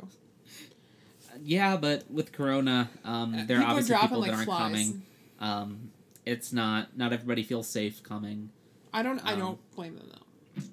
Yeah, 1.43 1.77
but 1.77 2.09
with 2.09 2.31
Corona, 2.31 2.89
um, 3.03 3.45
there 3.47 3.59
are 3.59 3.63
Uh, 3.63 3.65
People 3.65 3.65
are 3.65 3.67
obviously 3.69 3.97
people 3.97 4.19
like 4.19 4.31
that 4.31 4.35
aren't 4.37 4.45
flies. 4.45 4.71
coming. 4.71 5.01
Um, 5.39 5.91
it's 6.25 6.53
not 6.53 6.97
not 6.97 7.11
everybody 7.13 7.43
feels 7.43 7.67
safe 7.67 8.01
coming. 8.03 8.49
I 8.93 9.03
don't. 9.03 9.19
I 9.25 9.33
Um, 9.33 9.39
don't 9.39 9.75
blame 9.75 9.95
them 9.97 10.09
though. 10.11 10.63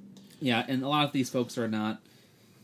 Yeah, 0.40 0.64
and 0.68 0.83
a 0.83 0.88
lot 0.88 1.05
of 1.07 1.12
these 1.12 1.31
folks 1.31 1.57
are 1.59 1.68
not. 1.68 2.00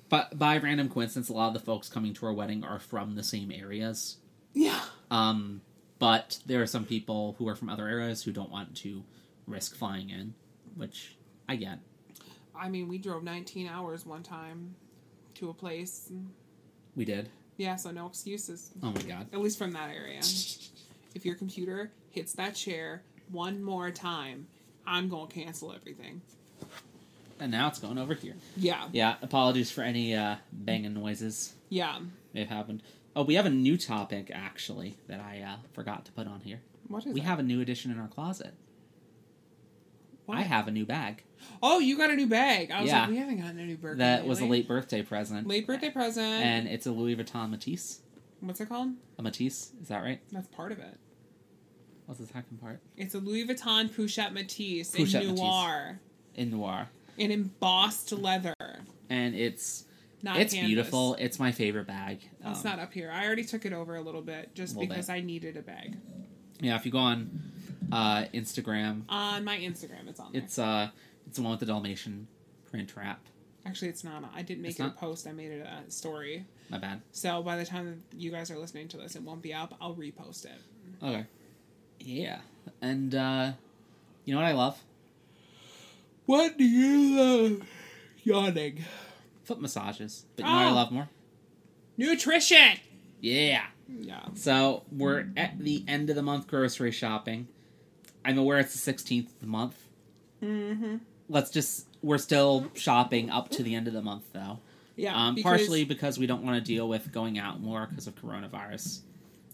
But 0.09 0.38
by 0.38 0.57
random 0.59 0.88
coincidence, 0.88 1.29
a 1.29 1.33
lot 1.33 1.49
of 1.49 1.55
the 1.55 1.61
folks 1.61 1.88
coming 1.88 2.14
to 2.14 2.27
our 2.27 2.33
wedding 2.33 2.64
are 2.64 2.79
from 2.79 3.14
the 3.14 3.23
same 3.23 3.53
areas. 3.53 4.17
Yeah. 4.55 4.81
Um, 5.11 5.61
but 5.99 6.39
there 6.47 6.63
are 6.63 6.67
some 6.67 6.85
people 6.85 7.35
who 7.39 7.49
are 7.49 7.55
from 7.55 7.69
other 7.69 7.87
areas 7.89 8.23
who 8.23 8.33
don't 8.33 8.51
want 8.51 8.77
to 8.79 9.03
risk 9.47 9.75
flying 9.77 10.11
in, 10.11 10.35
which 10.77 11.17
I 11.49 11.57
get. 11.57 11.79
I 12.55 12.69
mean, 12.69 12.89
we 12.89 12.99
drove 12.99 13.23
19 13.23 13.69
hours 13.69 14.05
one 14.05 14.23
time 14.23 14.75
to 15.35 15.51
a 15.51 15.55
place. 15.55 16.11
We 16.97 17.05
did. 17.05 17.29
Yeah, 17.57 17.77
so 17.77 17.91
no 17.91 18.07
excuses. 18.07 18.71
Oh 18.83 18.91
my 18.93 19.03
god. 19.03 19.27
At 19.33 19.41
least 19.41 19.59
from 19.59 19.73
that 19.73 19.91
area. 19.91 20.21
If 21.15 21.25
your 21.25 21.35
computer 21.35 21.91
hits 22.11 22.33
that 22.35 22.55
chair 22.55 23.03
one 23.31 23.63
more 23.63 23.91
time, 23.91 24.47
I'm 24.87 25.09
gonna 25.09 25.27
cancel 25.29 25.73
everything. 25.73 26.21
And 27.41 27.53
now 27.53 27.69
it's 27.69 27.79
going 27.79 27.99
over 27.99 28.15
here. 28.15 28.35
Yeah. 28.57 28.89
Yeah, 28.93 29.15
apologies 29.23 29.71
for 29.71 29.83
any 29.83 30.15
uh, 30.15 30.37
banging 30.53 30.95
noises 30.95 31.55
Yeah. 31.69 31.99
may 32.35 32.41
have 32.41 32.49
happened. 32.49 32.83
Oh, 33.19 33.25
we 33.25 33.35
have 33.35 33.47
a 33.47 33.51
new 33.51 33.77
topic 33.77 34.31
actually 34.33 34.97
that 35.09 35.19
I 35.19 35.41
uh, 35.43 35.57
forgot 35.73 36.05
to 36.05 36.13
put 36.13 36.29
on 36.29 36.39
here. 36.43 36.61
What 36.87 37.05
is 37.05 37.13
We 37.13 37.19
that? 37.19 37.27
have 37.27 37.39
a 37.41 37.43
new 37.43 37.61
addition 37.61 37.91
in 37.91 37.99
our 37.99 38.07
closet. 38.07 38.55
What? 40.27 40.39
I 40.39 40.43
have 40.43 40.69
a 40.69 40.71
new 40.71 40.87
bag. 40.87 41.25
Oh, 41.61 41.81
you 41.81 41.97
got 41.99 42.11
a 42.11 42.15
new 42.15 42.29
bag. 42.29 42.71
I 42.71 42.81
was 42.81 42.91
Yeah. 42.91 43.01
like, 43.01 43.11
we 43.11 43.17
haven't 43.17 43.39
gotten 43.41 43.59
a 43.59 43.67
new 43.67 43.77
burger. 43.77 43.97
That 43.97 44.25
was 44.25 44.39
a 44.41 44.45
late 44.45 44.69
birthday 44.69 45.03
present. 45.03 45.49
late 45.49 45.67
birthday 45.67 45.91
present. 45.91 46.45
And 46.45 46.69
it's 46.69 46.87
a 46.87 46.93
Louis 46.93 47.17
Vuitton 47.17 47.51
Métis. 47.53 47.99
what's 48.39 48.61
it 48.61 48.69
called? 48.69 48.91
A 49.19 49.23
Métis, 49.25 49.73
is 49.83 49.89
that 49.89 50.01
right? 50.05 50.21
That's 50.31 50.47
part 50.47 50.71
of 50.71 50.79
it. 50.79 50.97
What's 52.07 52.21
the 52.21 52.27
second 52.27 52.61
part? 52.61 52.81
It's 52.97 53.17
a 53.17 53.19
Louis 53.19 53.45
Vuitton 53.49 53.91
Pochette 53.91 54.33
Métis 54.33 54.93
Pochette 54.95 55.23
in 55.25 55.35
Métis. 55.35 55.39
noir 55.39 56.01
In 56.37 56.51
noir. 56.53 56.89
in 57.17 57.33
embossed 57.33 58.13
leather. 58.13 58.55
And 59.11 59.35
it's 59.35 59.87
Not 60.23 60.39
it's 60.39 60.53
canvas. 60.55 60.67
beautiful. 60.69 61.15
It's 61.19 61.39
my 61.39 61.53
favorite 61.53 61.87
bag. 61.87 62.21
It's 62.45 62.59
Um, 62.65 62.71
not 62.71 62.79
up 62.81 62.93
here. 62.93 63.11
I 63.11 63.25
already 63.27 63.45
took 63.45 63.65
it 63.65 63.73
over 63.73 63.95
a 63.97 64.01
little 64.03 64.23
bit 64.23 64.55
just 64.55 64.75
Little 64.77 64.89
because 64.89 65.07
bit. 65.07 65.13
I 65.13 65.21
needed 65.21 65.57
a 65.57 65.63
bag. 65.63 65.97
Yeah, 66.61 66.75
if 66.77 66.85
you 66.85 66.91
go 66.93 66.99
on 66.99 67.53
uh, 67.93 68.25
Instagram, 68.35 69.03
On 69.09 69.45
my 69.45 69.57
Instagram, 69.59 70.09
it's 70.09 70.19
on 70.19 70.33
there. 70.33 70.43
it's 70.43 70.59
uh, 70.59 70.89
it's 71.27 71.37
the 71.37 71.43
one 71.43 71.53
with 71.53 71.61
the 71.61 71.67
Dalmatian 71.67 72.27
print 72.71 72.95
wrap. 72.97 73.21
Actually, 73.65 73.89
it's 73.89 74.03
not. 74.03 74.25
I 74.35 74.43
didn't 74.43 74.63
make 74.63 74.71
It's 74.73 74.81
it 74.81 74.85
not? 74.85 74.97
a 74.97 74.99
post. 74.99 75.27
I 75.27 75.33
made 75.33 75.51
it 75.53 75.67
a 75.67 75.89
story. 75.91 76.47
My 76.71 76.79
bad. 76.79 77.01
So 77.13 77.43
by 77.43 77.57
the 77.57 77.65
time 77.65 78.03
you 78.17 78.31
guys 78.31 78.51
are 78.51 78.59
listening 78.59 78.89
to 78.89 78.97
this, 78.97 79.15
it 79.15 79.23
won't 79.23 79.43
be 79.43 79.55
up. 79.55 79.75
I'll 79.81 79.95
repost 79.95 80.47
it. 80.47 80.53
Okay. 81.03 81.27
Yeah, 82.01 82.41
and 82.81 83.15
uh, 83.15 83.53
you 84.25 84.35
know 84.35 84.41
what 84.41 84.49
I 84.49 84.53
love? 84.53 84.79
What 86.27 86.59
do 86.59 86.65
you 86.65 87.17
love? 87.17 87.63
Yawning. 88.25 88.85
Foot 89.49 89.61
massages. 89.63 90.27
But 90.37 90.45
you 90.45 90.51
know 90.51 90.57
what 90.59 90.67
I 90.67 90.71
Oh. 90.71 90.75
love 90.75 90.93
more? 90.93 91.09
Nutrition. 91.97 92.79
Yeah. 93.21 93.65
Yeah. 93.89 94.27
So 94.35 94.83
we're 94.93 95.29
at 95.39 95.59
the 95.59 95.85
end 95.89 96.11
of 96.11 96.17
the 96.17 96.23
month 96.23 96.47
grocery 96.47 96.93
shopping. 96.93 97.49
I'm 98.27 98.37
aware 98.37 98.59
it's 98.59 98.75
the 98.75 98.93
16th 98.93 99.29
of 99.33 99.41
the 99.41 99.47
month. 99.47 99.89
Mm-hmm. 100.43 100.97
Let's 101.31 101.51
just 101.51 101.87
we're 102.03 102.19
still 102.19 102.71
shopping 102.75 103.31
up 103.31 103.49
to 103.51 103.63
the 103.63 103.75
end 103.75 103.89
of 103.89 103.95
the 103.95 104.03
month 104.03 104.25
though. 104.35 104.61
Yeah. 104.97 105.15
um, 105.17 105.35
because- 105.35 105.49
partially 105.61 105.85
because 105.85 106.19
we 106.19 106.27
don't 106.27 106.43
want 106.45 106.57
to 106.59 106.61
deal 106.63 106.87
with 106.87 107.11
going 107.11 107.39
out 107.39 107.61
more 107.61 107.87
because 107.87 108.07
of 108.07 108.15
coronavirus. 108.17 109.01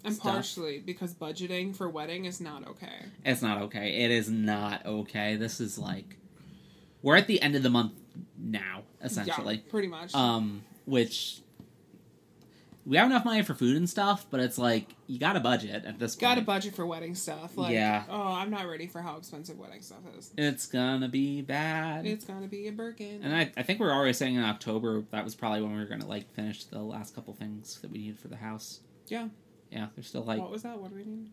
and 0.04 0.14
stuff. 0.14 0.32
partially 0.34 0.80
because 0.80 1.14
budgeting 1.14 1.74
for 1.74 1.88
wedding 1.88 2.24
is 2.26 2.38
not 2.40 2.66
okay. 2.68 3.06
It's 3.24 3.40
not 3.42 3.62
okay. 3.62 4.02
It 4.04 4.10
is 4.10 4.28
not 4.28 4.84
okay. 4.84 5.36
This 5.36 5.60
is 5.60 5.78
like 5.78 6.16
we're 7.00 7.16
at 7.16 7.26
the 7.28 7.40
end 7.40 7.54
of 7.54 7.62
the 7.62 7.70
month 7.70 7.92
now, 8.38 8.82
essentially. 9.02 9.56
Yeah, 9.56 9.70
pretty 9.70 9.88
much. 9.88 10.14
Um, 10.14 10.62
which 10.84 11.40
we 12.86 12.98
have 12.98 13.06
enough 13.06 13.24
money 13.24 13.42
for 13.42 13.54
food 13.54 13.76
and 13.78 13.88
stuff, 13.88 14.26
but 14.30 14.40
it's 14.40 14.58
like 14.58 14.94
you 15.06 15.18
got 15.18 15.36
a 15.36 15.40
budget 15.40 15.84
at 15.86 15.98
this 15.98 16.14
point. 16.14 16.20
Got 16.20 16.38
a 16.38 16.42
budget 16.42 16.74
for 16.74 16.84
wedding 16.84 17.14
stuff. 17.14 17.56
Like, 17.56 17.72
Yeah. 17.72 18.04
Oh, 18.10 18.20
I'm 18.34 18.50
not 18.50 18.68
ready 18.68 18.86
for 18.86 19.00
how 19.00 19.16
expensive 19.16 19.58
wedding 19.58 19.80
stuff 19.80 20.00
is. 20.18 20.30
It's 20.36 20.66
gonna 20.66 21.08
be 21.08 21.40
bad. 21.40 22.04
It's 22.04 22.26
gonna 22.26 22.46
be 22.46 22.68
a 22.68 22.72
Birkin. 22.72 23.20
and 23.22 23.34
I, 23.34 23.50
I 23.56 23.62
think 23.62 23.80
we're 23.80 23.92
already 23.92 24.12
saying 24.12 24.34
in 24.34 24.42
October 24.44 25.02
that 25.12 25.24
was 25.24 25.34
probably 25.34 25.62
when 25.62 25.72
we 25.72 25.78
were 25.78 25.86
gonna 25.86 26.06
like 26.06 26.30
finish 26.34 26.64
the 26.64 26.80
last 26.80 27.14
couple 27.14 27.32
things 27.32 27.78
that 27.80 27.90
we 27.90 27.98
needed 27.98 28.18
for 28.18 28.28
the 28.28 28.36
house. 28.36 28.80
Yeah. 29.08 29.28
Yeah, 29.70 29.86
there's 29.96 30.06
still 30.08 30.24
like 30.24 30.40
what 30.40 30.50
was 30.50 30.62
that? 30.64 30.78
What 30.78 30.90
do 30.90 30.96
we 30.96 31.04
need? 31.04 31.30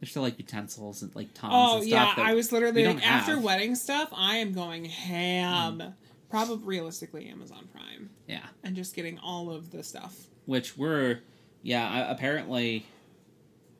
there's 0.00 0.10
still 0.12 0.22
like 0.22 0.38
utensils 0.38 1.02
and 1.02 1.14
like 1.14 1.28
tons 1.34 1.52
Oh 1.54 1.78
and 1.80 1.86
yeah, 1.86 2.04
stuff. 2.06 2.16
that- 2.16 2.26
I 2.26 2.32
was 2.34 2.50
literally 2.52 2.86
like, 2.86 3.06
after 3.06 3.38
wedding 3.38 3.74
stuff, 3.74 4.08
I 4.16 4.36
am 4.38 4.54
going 4.54 4.86
ham. 4.86 5.94
Probably 6.30 6.64
realistically 6.64 7.28
Amazon 7.28 7.68
Prime 7.72 8.10
yeah, 8.26 8.46
and 8.62 8.76
just 8.76 8.94
getting 8.94 9.18
all 9.18 9.50
of 9.50 9.70
the 9.72 9.82
stuff. 9.82 10.28
which 10.46 10.76
we're 10.78 11.20
yeah 11.62 11.88
I, 11.88 12.10
apparently. 12.10 12.86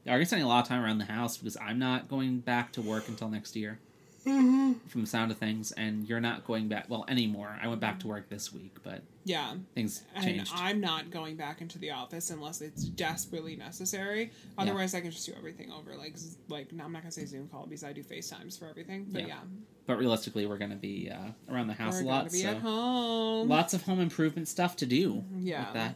Yeah, 0.04 0.16
we're 0.16 0.24
spending 0.24 0.46
a 0.46 0.48
lot 0.48 0.62
of 0.62 0.68
time 0.68 0.82
around 0.82 0.98
the 0.98 1.04
house 1.04 1.36
because 1.36 1.56
I'm 1.58 1.78
not 1.78 2.08
going 2.08 2.38
back 2.40 2.72
to 2.72 2.82
work 2.82 3.06
until 3.08 3.28
next 3.28 3.54
year. 3.54 3.78
Mm-hmm. 4.26 4.72
From 4.88 5.00
the 5.00 5.06
sound 5.06 5.30
of 5.30 5.38
things, 5.38 5.72
and 5.72 6.06
you're 6.08 6.20
not 6.20 6.44
going 6.46 6.68
back 6.68 6.86
well 6.88 7.04
anymore. 7.08 7.58
I 7.62 7.68
went 7.68 7.80
back 7.80 8.00
to 8.00 8.06
work 8.06 8.28
this 8.28 8.52
week, 8.52 8.76
but 8.82 9.02
Yeah, 9.24 9.54
things 9.74 10.02
and 10.14 10.24
changed. 10.24 10.52
I'm 10.54 10.80
not 10.80 11.10
going 11.10 11.36
back 11.36 11.60
into 11.62 11.78
the 11.78 11.90
office 11.92 12.30
unless 12.30 12.60
it's 12.60 12.84
desperately 12.84 13.56
necessary. 13.56 14.30
Otherwise, 14.58 14.94
I 14.94 15.00
can 15.00 15.10
just 15.10 15.24
do 15.26 15.32
everything 15.36 15.72
over. 15.72 15.96
Like, 15.96 16.16
like 16.48 16.72
no, 16.72 16.84
I'm 16.84 16.92
not 16.92 17.02
gonna 17.02 17.12
say 17.12 17.24
Zoom 17.24 17.48
call 17.48 17.64
because 17.66 17.82
I 17.82 17.92
do 17.92 18.02
FaceTimes 18.02 18.58
for 18.58 18.66
everything. 18.68 19.06
But 19.10 19.22
Yeah. 19.22 19.28
yeah, 19.28 19.40
But 19.86 19.98
realistically, 19.98 20.44
we're 20.46 20.58
going 20.58 20.70
to 20.70 20.76
be 20.76 21.10
uh, 21.10 21.30
around 21.52 21.68
the 21.68 21.74
house 21.74 21.94
we're 21.96 22.02
a 22.02 22.04
lot. 22.04 22.30
so 22.30 23.42
lots 23.46 23.72
of 23.74 23.82
home 23.82 24.00
improvement 24.00 24.48
stuff 24.48 24.76
to 24.76 24.86
do 24.86 25.24
yeah. 25.38 25.64
with 25.64 25.74
that. 25.74 25.94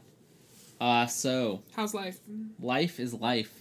Uh, 0.80 1.06
so 1.06 1.62
How's 1.76 1.94
life? 1.94 2.18
life 2.58 2.98
is 2.98 3.14
life. 3.14 3.52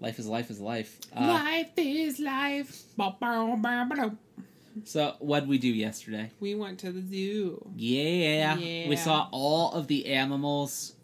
Life 0.00 0.18
is 0.18 0.26
life 0.26 0.50
is 0.50 0.60
life. 0.60 0.98
Uh, 1.14 1.26
life 1.26 1.70
is 1.76 2.20
life. 2.20 2.84
So 4.84 5.14
what 5.18 5.40
did 5.40 5.48
we 5.48 5.58
do 5.58 5.68
yesterday? 5.68 6.30
We 6.38 6.54
went 6.54 6.78
to 6.80 6.92
the 6.92 7.02
zoo. 7.02 7.66
Yeah, 7.76 8.56
Yeah. 8.56 8.88
we 8.88 8.96
saw 8.96 9.28
all 9.32 9.72
of 9.72 9.88
the 9.88 10.06
animals. 10.06 10.94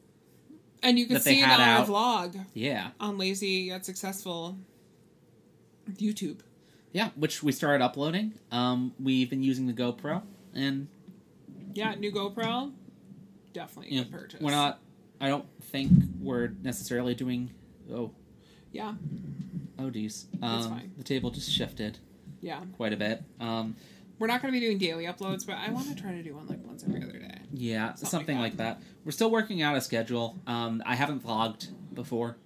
And 0.83 0.99
you 0.99 1.07
can 1.07 1.21
see 1.21 1.41
it 1.41 1.49
on 1.49 1.61
our 1.61 1.85
vlog 1.87 2.45
Yeah, 2.53 2.91
on 3.01 3.17
Lazy 3.19 3.49
Yet 3.69 3.85
Successful 3.85 4.59
YouTube. 5.95 6.41
yeah, 6.93 7.11
which 7.17 7.43
we 7.43 7.53
started 7.53 7.83
uploading. 7.83 8.35
Um, 8.53 8.93
we've 9.01 9.29
been 9.31 9.43
using 9.43 9.67
the 9.67 9.73
GoPro, 9.73 10.23
and 10.55 10.87
Yeah, 11.75 11.95
new 11.95 12.13
GoPro. 12.13 12.73
Definitely 13.53 13.95
you 13.95 14.03
know, 14.05 14.11
purchase. 14.11 14.41
we're 14.41 14.51
not. 14.51 14.79
I 15.21 15.29
don't 15.29 15.47
think 15.63 15.91
we're 16.21 16.49
necessarily 16.63 17.15
doing. 17.15 17.51
Oh, 17.91 18.11
Yeah, 18.75 18.95
oh, 19.79 19.91
geez. 19.91 20.27
Um, 20.43 20.69
fine. 20.69 20.93
The 20.99 21.05
table 21.05 21.31
just 21.31 21.51
shifted 21.51 21.99
yeah. 22.43 22.61
quite 22.77 22.93
a 22.93 22.97
bit. 22.97 23.23
Um, 23.41 23.77
We're 24.19 24.27
not 24.27 24.43
going 24.43 24.53
to 24.53 24.59
be 24.59 24.65
doing 24.65 24.79
daily 24.79 25.05
uploads, 25.05 25.47
but 25.47 25.57
I 25.57 25.71
want 25.71 25.89
to 25.89 26.01
try 26.01 26.13
to 26.13 26.23
do 26.23 26.35
one 26.35 26.47
like 26.47 26.65
once 26.67 26.85
every 26.85 27.03
other 27.03 27.19
day. 27.19 27.39
Yeah, 27.53 27.95
Something 27.95 28.09
something, 28.09 28.37
like 28.39 28.53
like, 28.53 28.57
that. 28.59 28.83
We're 29.05 29.13
still 29.13 29.31
working 29.31 29.63
out 29.63 29.77
a 29.77 29.81
schedule. 29.81 30.39
Um, 30.47 30.83
I 30.85 30.97
haven't 30.97 31.25
vlogged 31.25 31.69
before. 31.95 32.37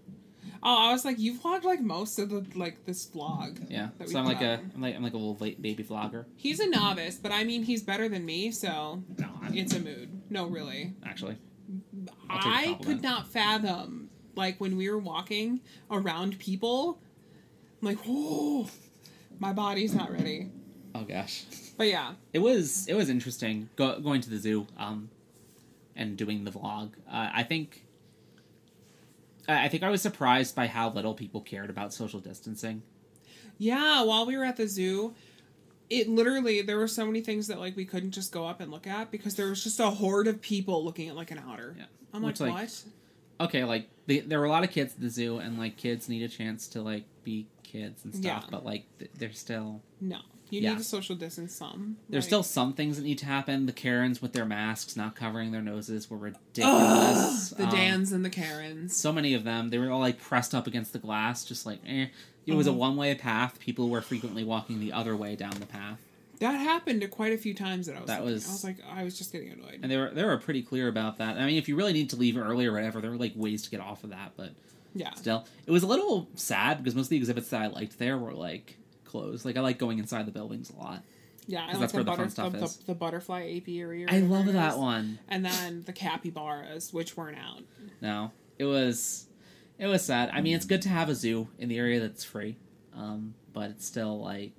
Oh, 0.62 0.88
I 0.88 0.92
was 0.92 1.04
like, 1.04 1.18
you've 1.18 1.40
vlogged 1.40 1.64
like 1.64 1.80
most 1.80 2.18
of 2.18 2.30
the 2.30 2.44
like 2.54 2.84
this 2.84 3.06
vlog. 3.06 3.64
Yeah, 3.70 3.88
That 3.98 4.08
so 4.10 4.18
I'm 4.18 4.24
like 4.24 4.42
a 4.42 4.60
I'm 4.74 4.82
like 4.82 4.96
I'm 4.96 5.02
like 5.02 5.14
a 5.14 5.16
little 5.16 5.36
late 5.36 5.62
baby 5.62 5.84
vlogger. 5.84 6.26
He's 6.36 6.60
a 6.60 6.68
novice, 6.68 7.16
but 7.16 7.32
I 7.32 7.44
mean, 7.44 7.62
he's 7.62 7.82
better 7.82 8.08
than 8.08 8.26
me, 8.26 8.50
so 8.50 9.02
No, 9.16 9.30
it's 9.52 9.72
a 9.74 9.80
mood. 9.80 10.20
No, 10.30 10.46
really. 10.46 10.94
actually. 11.06 11.38
I'll 12.28 12.38
take 12.42 12.68
a 12.68 12.70
I 12.70 12.74
could 12.82 13.02
not 13.02 13.28
fathom 13.28 14.07
like 14.38 14.58
when 14.58 14.76
we 14.78 14.88
were 14.88 14.98
walking 14.98 15.60
around 15.90 16.38
people. 16.38 16.98
I'm 17.82 17.88
like, 17.88 17.98
oh, 18.08 18.70
my 19.38 19.52
body's 19.52 19.94
not 19.94 20.10
ready. 20.10 20.48
Oh 20.94 21.02
gosh, 21.02 21.44
But 21.76 21.88
yeah, 21.88 22.14
it 22.32 22.38
was 22.38 22.86
it 22.88 22.94
was 22.94 23.10
interesting 23.10 23.68
go, 23.76 24.00
going 24.00 24.20
to 24.22 24.30
the 24.30 24.38
zoo 24.38 24.66
um, 24.78 25.10
and 25.94 26.16
doing 26.16 26.44
the 26.44 26.50
vlog. 26.50 26.92
Uh, 27.06 27.28
I 27.34 27.42
think 27.42 27.84
I 29.46 29.64
I 29.66 29.68
think 29.68 29.82
I 29.82 29.90
was 29.90 30.00
surprised 30.00 30.54
by 30.56 30.66
how 30.66 30.88
little 30.88 31.14
people 31.14 31.40
cared 31.42 31.68
about 31.70 31.92
social 31.92 32.20
distancing. 32.20 32.82
yeah. 33.58 34.02
While 34.02 34.26
we 34.26 34.36
were 34.36 34.44
at 34.44 34.56
the 34.56 34.66
zoo, 34.66 35.14
it 35.90 36.08
literally 36.08 36.62
there 36.62 36.78
were 36.78 36.88
so 36.88 37.04
many 37.06 37.20
things 37.20 37.46
that 37.48 37.60
like 37.60 37.76
we 37.76 37.84
couldn't 37.84 38.12
just 38.12 38.32
go 38.32 38.46
up 38.46 38.60
and 38.60 38.70
look 38.70 38.86
at 38.86 39.10
because 39.10 39.34
there 39.36 39.48
was 39.48 39.62
just 39.62 39.78
a 39.78 39.90
horde 39.90 40.26
of 40.26 40.40
people 40.40 40.84
looking 40.84 41.08
at 41.08 41.16
like 41.16 41.30
an 41.30 41.40
otter. 41.48 41.74
Yeah. 41.78 41.84
I'm 42.12 42.22
like, 42.22 42.32
Which, 42.32 42.40
like, 42.40 42.52
what? 42.52 42.82
Okay, 43.40 43.64
like 43.64 43.88
the, 44.06 44.20
there 44.20 44.38
were 44.40 44.46
a 44.46 44.50
lot 44.50 44.64
of 44.64 44.70
kids 44.70 44.94
at 44.94 45.00
the 45.00 45.10
zoo, 45.10 45.38
and 45.38 45.58
like 45.58 45.76
kids 45.76 46.08
need 46.08 46.22
a 46.22 46.28
chance 46.28 46.66
to 46.68 46.82
like 46.82 47.04
be 47.24 47.46
kids 47.62 48.04
and 48.04 48.14
stuff. 48.14 48.24
Yeah. 48.44 48.48
But 48.50 48.64
like 48.64 48.84
th- 48.98 49.10
they're 49.18 49.32
still 49.32 49.82
No, 50.00 50.18
you 50.50 50.60
Yeah. 50.62 50.70
need 50.70 50.78
to 50.78 50.84
social 50.84 51.14
distance 51.14 51.54
some. 51.54 51.98
There's 52.08 52.24
Like- 52.24 52.28
still 52.28 52.42
some 52.42 52.72
things 52.72 52.96
that 52.96 53.02
need 53.02 53.18
to 53.18 53.26
happen. 53.26 53.66
The 53.66 53.72
Karens 53.72 54.20
with 54.22 54.32
their 54.32 54.46
masks 54.46 54.96
not 54.96 55.14
covering 55.14 55.52
their 55.52 55.60
noses 55.62 56.08
were 56.10 56.16
Ugh, 56.16 56.22
ridiculous. 56.22 57.50
the 57.50 57.64
Um, 57.64 57.70
Dans 57.70 58.12
and 58.12 58.24
the 58.24 58.30
Karens. 58.30 58.96
So 58.96 59.12
many 59.12 59.34
of 59.34 59.44
them. 59.44 59.68
They 59.70 59.78
were 59.78 59.90
all 59.90 60.00
like 60.00 60.18
pressed 60.18 60.54
up 60.54 60.66
against 60.66 60.92
the 60.92 60.98
glass, 60.98 61.44
just 61.44 61.66
like 61.66 61.80
eh. 61.86 62.06
It 62.46 62.54
was 62.54 62.66
a 62.66 62.70
Mhm. 62.70 62.76
one 62.76 62.96
way 62.96 63.14
path. 63.14 63.60
People 63.60 63.90
were 63.90 64.00
frequently 64.00 64.42
walking 64.42 64.80
the 64.80 64.90
other 64.92 65.14
way 65.14 65.36
down 65.36 65.50
the 65.60 65.66
path, 65.66 65.98
That 66.40 66.52
happened 66.54 67.08
quite 67.10 67.32
a 67.32 67.38
few 67.38 67.54
times 67.54 67.86
that 67.86 67.96
I 67.96 68.00
was. 68.00 68.06
That 68.08 68.20
looking. 68.20 68.34
was- 68.34 68.48
I 68.48 68.52
was 68.52 68.64
like, 68.64 68.76
I 68.90 69.04
was 69.04 69.18
just 69.18 69.32
getting 69.32 69.50
annoyed. 69.50 69.80
and 69.82 69.90
they 69.90 69.96
were 69.96 70.10
they 70.10 70.24
were 70.24 70.36
pretty 70.38 70.62
clear 70.62 70.88
about 70.88 71.18
that. 71.18 71.36
I 71.36 71.46
mean, 71.46 71.56
if 71.56 71.68
you 71.68 71.76
really 71.76 71.92
need 71.92 72.10
to 72.10 72.16
leave 72.16 72.36
early 72.36 72.66
or 72.66 72.72
whatever, 72.72 73.00
there 73.00 73.10
were 73.10 73.16
like 73.16 73.32
ways 73.36 73.62
to 73.62 73.70
get 73.70 73.80
off 73.80 74.04
of 74.04 74.10
that. 74.10 74.32
But 74.36 74.52
yeah, 74.94 75.14
still, 75.14 75.46
it 75.66 75.70
was 75.70 75.82
a 75.82 75.86
little 75.86 76.28
sad 76.34 76.78
because 76.78 76.94
most 76.94 77.06
of 77.06 77.10
the 77.10 77.16
exhibits 77.16 77.48
that 77.50 77.62
I 77.62 77.66
liked 77.68 77.98
there 77.98 78.16
were 78.18 78.32
like 78.32 78.76
closed. 79.04 79.44
Like 79.44 79.56
I 79.56 79.60
like 79.60 79.78
going 79.78 79.98
inside 79.98 80.26
the 80.26 80.32
buildings 80.32 80.70
a 80.70 80.76
lot. 80.82 81.02
yeah. 81.46 81.62
I 81.64 81.66
like 81.72 81.80
that's 81.80 81.92
the, 81.92 81.98
where 81.98 82.04
the 82.04 82.10
butter, 82.10 82.22
fun 82.22 82.30
stuff 82.30 82.52
the, 82.52 82.62
is. 82.64 82.76
the, 82.78 82.86
the 82.86 82.94
butterfly 82.94 83.56
apiary. 83.56 84.06
I 84.08 84.20
love 84.20 84.46
that 84.52 84.72
is. 84.74 84.78
one. 84.78 85.18
And 85.28 85.44
then 85.44 85.82
the 85.86 85.92
capybaras, 85.92 86.92
which 86.92 87.16
weren't 87.16 87.38
out. 87.38 87.62
No, 88.00 88.30
it 88.58 88.64
was 88.64 89.26
it 89.78 89.86
was 89.86 90.04
sad. 90.04 90.30
I 90.32 90.40
mean, 90.40 90.54
it's 90.56 90.66
good 90.66 90.82
to 90.82 90.88
have 90.88 91.08
a 91.08 91.14
zoo 91.14 91.48
in 91.58 91.68
the 91.68 91.78
area 91.78 92.00
that's 92.00 92.22
free, 92.24 92.56
um, 92.94 93.34
but 93.52 93.70
it's 93.70 93.86
still 93.86 94.20
like 94.20 94.52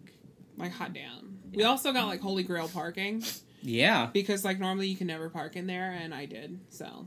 Like 0.57 0.71
hot 0.71 0.93
damn. 0.93 1.28
We 1.53 1.63
also 1.63 1.91
got 1.93 2.07
like 2.07 2.21
Holy 2.21 2.43
Grail 2.43 2.67
parking 2.67 3.23
yeah. 3.62 4.07
because 4.13 4.45
like 4.45 4.59
normally 4.59 4.88
you 4.88 4.95
can 4.95 5.07
never 5.07 5.29
park 5.29 5.55
in 5.55 5.67
there, 5.67 5.91
and 5.91 6.13
I 6.13 6.25
did, 6.25 6.59
so 6.69 7.05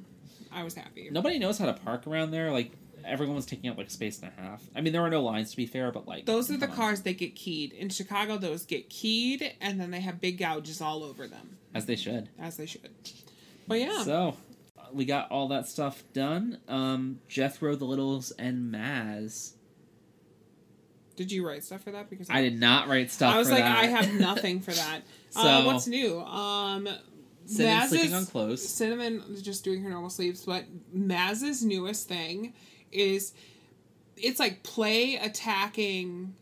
I 0.52 0.64
was 0.64 0.74
happy. 0.74 1.08
Nobody 1.10 1.38
knows 1.38 1.58
how 1.58 1.66
to 1.66 1.74
park 1.74 2.06
around 2.06 2.30
there. 2.30 2.50
Like 2.50 2.72
everyone 3.04 3.36
was 3.36 3.46
taking 3.46 3.70
up 3.70 3.76
like 3.78 3.90
space 3.90 4.20
and 4.22 4.32
a 4.36 4.40
half. 4.40 4.62
I 4.74 4.80
mean, 4.80 4.92
there 4.92 5.02
were 5.02 5.10
no 5.10 5.22
lines 5.22 5.50
to 5.52 5.56
be 5.56 5.66
fair, 5.66 5.90
but 5.92 6.06
like 6.06 6.26
Those 6.26 6.50
are 6.50 6.56
the 6.56 6.66
come 6.66 6.70
on. 6.72 6.76
cars 6.76 7.02
that 7.02 7.18
get 7.18 7.34
keyed. 7.34 7.72
In 7.72 7.88
Chicago, 7.88 8.38
those 8.38 8.64
get 8.64 8.88
keyed, 8.90 9.54
and 9.60 9.80
then 9.80 9.90
they 9.90 10.00
have 10.00 10.20
big 10.20 10.38
gouges 10.38 10.80
all 10.80 11.02
over 11.02 11.26
them, 11.26 11.56
as 11.74 11.86
they 11.86 11.96
should. 11.96 12.28
as 12.38 12.56
they 12.56 12.66
should. 12.66 12.90
But 13.66 13.80
yeah, 13.80 14.02
So 14.02 14.36
we 14.92 15.04
got 15.04 15.30
all 15.30 15.48
that 15.48 15.66
stuff 15.68 16.02
done. 16.12 16.58
Um, 16.68 17.20
Jethro, 17.28 17.74
the 17.76 17.84
Littles, 17.84 18.30
and 18.32 18.72
Maz. 18.72 19.52
Did 21.16 21.30
you 21.32 21.46
write 21.46 21.64
stuff 21.64 21.82
for 21.82 21.90
that? 21.92 22.08
Because 22.10 22.28
I 22.30 22.40
did 22.42 22.58
not 22.58 22.88
write 22.88 23.10
stuff. 23.10 23.34
I 23.34 23.38
was 23.38 23.50
like, 23.50 23.62
that. 23.64 23.78
I 23.78 23.86
have 23.86 24.12
nothing 24.14 24.60
for 24.60 24.72
that. 24.72 25.00
uh, 25.36 25.42
So- 25.60 25.66
what's 25.66 25.86
new? 25.86 26.20
Um, 26.20 26.88
Cinnamon 27.44 27.78
Maz's- 27.78 27.90
sleeping 27.90 28.14
on 28.14 28.26
clothes. 28.26 28.68
Cinnamon 28.68 29.22
is 29.32 29.42
just 29.42 29.64
doing 29.64 29.82
her 29.82 29.90
normal 29.90 30.10
sleeps, 30.10 30.44
but 30.44 30.64
Maz's 30.92 31.64
newest 31.64 32.08
thing 32.08 32.54
is 32.92 33.32
it's 34.16 34.38
like 34.38 34.62
play 34.62 35.16
attacking 35.16 36.34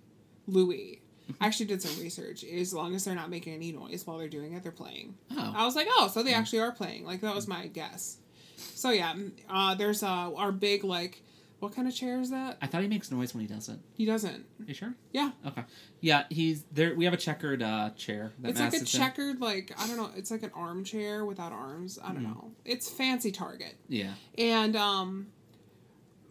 Louis. 0.46 1.00
I 1.40 1.46
actually 1.46 1.66
did 1.66 1.80
some 1.80 2.00
research. 2.02 2.44
As 2.44 2.74
long 2.74 2.94
as 2.94 3.04
they're 3.04 3.14
not 3.14 3.30
making 3.30 3.54
any 3.54 3.72
noise 3.72 4.06
while 4.06 4.18
they're 4.18 4.28
doing 4.28 4.52
it, 4.54 4.62
they're 4.62 4.72
playing. 4.72 5.14
Oh. 5.30 5.52
I 5.56 5.64
was 5.64 5.76
like, 5.76 5.87
oh, 5.90 6.09
so 6.12 6.22
they 6.22 6.35
actually 6.35 6.59
are 6.61 6.72
playing. 6.72 7.04
Like 7.06 7.20
that 7.22 7.35
was 7.35 7.46
my 7.48 7.68
guess. 7.68 8.18
So 8.56 8.90
yeah, 8.90 9.14
uh, 9.48 9.74
there's 9.76 10.02
uh, 10.02 10.33
our 10.35 10.52
big 10.52 10.85
like, 10.85 11.22
what 11.61 11.75
kind 11.75 11.87
of 11.87 11.94
chair 11.94 12.18
is 12.20 12.31
that? 12.31 12.59
I 12.61 12.66
thought 12.66 12.83
he 12.83 12.88
makes 12.88 13.11
noise 13.11 13.33
when 13.35 13.42
he 13.42 13.46
does 13.46 13.68
it. 13.68 13.79
He 13.94 14.05
doesn't. 14.07 14.44
You 14.66 14.75
sure? 14.75 14.94
Yeah, 15.12 15.31
Okay. 15.46 15.62
Yeah, 16.01 16.25
he's 16.31 16.64
there. 16.73 16.94
We 16.94 17.05
have 17.05 17.14
a 17.14 17.18
checkered 17.18 17.62
uh, 17.62 17.90
chair. 17.90 18.33
That 18.40 18.51
it's 18.51 18.61
like 18.61 18.73
a 18.73 18.79
sits 18.79 18.94
in. 18.94 19.01
checkered 19.01 19.40
like 19.40 19.73
I 19.79 19.87
don't 19.87 19.96
know. 19.96 20.11
It's 20.16 20.31
like 20.31 20.42
an 20.42 20.51
armchair 20.55 21.25
without 21.25 21.53
arms. 21.53 21.99
I 22.03 22.12
don't 22.12 22.23
know. 22.23 22.51
It's 22.64 22.88
fancy 22.88 23.31
Target. 23.31 23.77
Yeah. 23.88 24.14
And 24.37 24.75
um 24.75 25.29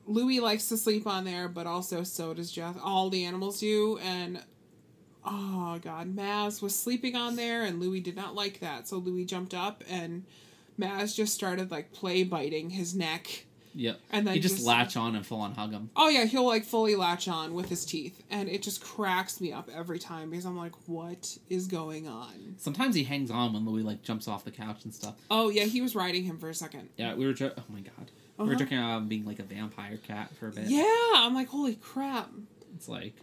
Louis 0.06 0.40
likes 0.40 0.68
to 0.70 0.78
sleep 0.78 1.06
on 1.06 1.24
there, 1.24 1.48
but 1.48 1.68
also 1.68 2.04
so 2.04 2.34
does 2.34 2.52
Jeff. 2.52 2.76
All 2.84 3.10
the 3.12 3.24
animals 3.26 3.60
do, 3.60 4.00
and 4.00 4.42
oh 5.24 5.78
god, 5.84 6.16
Maz 6.16 6.62
was 6.64 6.76
sleeping 6.76 7.16
on 7.16 7.36
there, 7.36 7.64
and 7.64 7.80
Louis 7.80 8.00
did 8.00 8.16
not 8.16 8.34
like 8.34 8.60
that. 8.62 8.88
So 8.88 8.98
Louis 8.98 9.26
jumped 9.26 9.54
up, 9.54 9.84
and 9.88 10.26
Maz 10.80 11.16
just 11.16 11.36
started 11.36 11.70
like 11.70 11.92
play 11.92 12.24
biting 12.24 12.72
his 12.72 12.96
neck. 12.96 13.46
Yep. 13.76 14.00
And 14.12 14.26
then 14.28 14.34
he 14.34 14.40
just, 14.40 14.56
just- 14.56 14.68
latch 14.68 14.98
on 14.98 15.16
and 15.16 15.26
full 15.26 15.42
on 15.42 15.54
hug 15.54 15.72
him. 15.72 15.90
Oh 15.96 16.10
yeah, 16.10 16.26
he'll 16.26 16.46
like 16.46 16.64
fully 16.66 16.96
latch 16.96 17.28
on 17.28 17.54
with 17.54 17.70
his 17.70 17.86
teeth, 17.86 18.22
and 18.30 18.50
it 18.50 18.62
just 18.64 18.82
cracks 18.84 19.40
me 19.40 19.54
up 19.54 19.70
every 19.74 20.00
time 20.00 20.30
because 20.32 20.46
I'm 20.46 20.58
like, 20.58 20.74
what 20.88 21.38
is 21.50 21.68
going 21.68 22.08
on? 22.08 22.56
Sometimes 22.58 22.96
he 22.96 23.04
hangs 23.04 23.30
on 23.32 23.54
when 23.54 23.66
Louis 23.66 23.84
like 23.84 24.02
jumps 24.02 24.28
off 24.28 24.44
the 24.44 24.52
couch 24.52 24.84
and 24.86 24.94
stuff. 24.94 25.16
Oh 25.30 25.50
yeah, 25.50 25.66
he 25.66 25.82
was 25.82 25.96
riding 25.96 26.24
him 26.24 26.38
for 26.38 26.50
a 26.50 26.54
second. 26.56 26.90
Yeah, 26.98 27.14
we 27.16 27.26
were. 27.26 27.34
Jo- 27.34 27.54
oh 27.58 27.64
my 27.70 27.82
god. 27.82 28.12
We 28.38 28.46
were 28.46 28.52
Uh-huh. 28.52 28.60
joking 28.60 28.78
about 28.78 28.98
him 29.00 29.08
being 29.10 29.26
like 29.26 29.40
a 29.40 29.44
vampire 29.44 29.98
cat 29.98 30.34
for 30.40 30.48
a 30.48 30.52
bit. 30.52 30.66
Yeah, 30.68 30.84
I'm 31.16 31.34
like, 31.36 31.50
holy 31.50 31.76
crap. 31.76 32.30
It's 32.76 32.88
like 32.90 33.14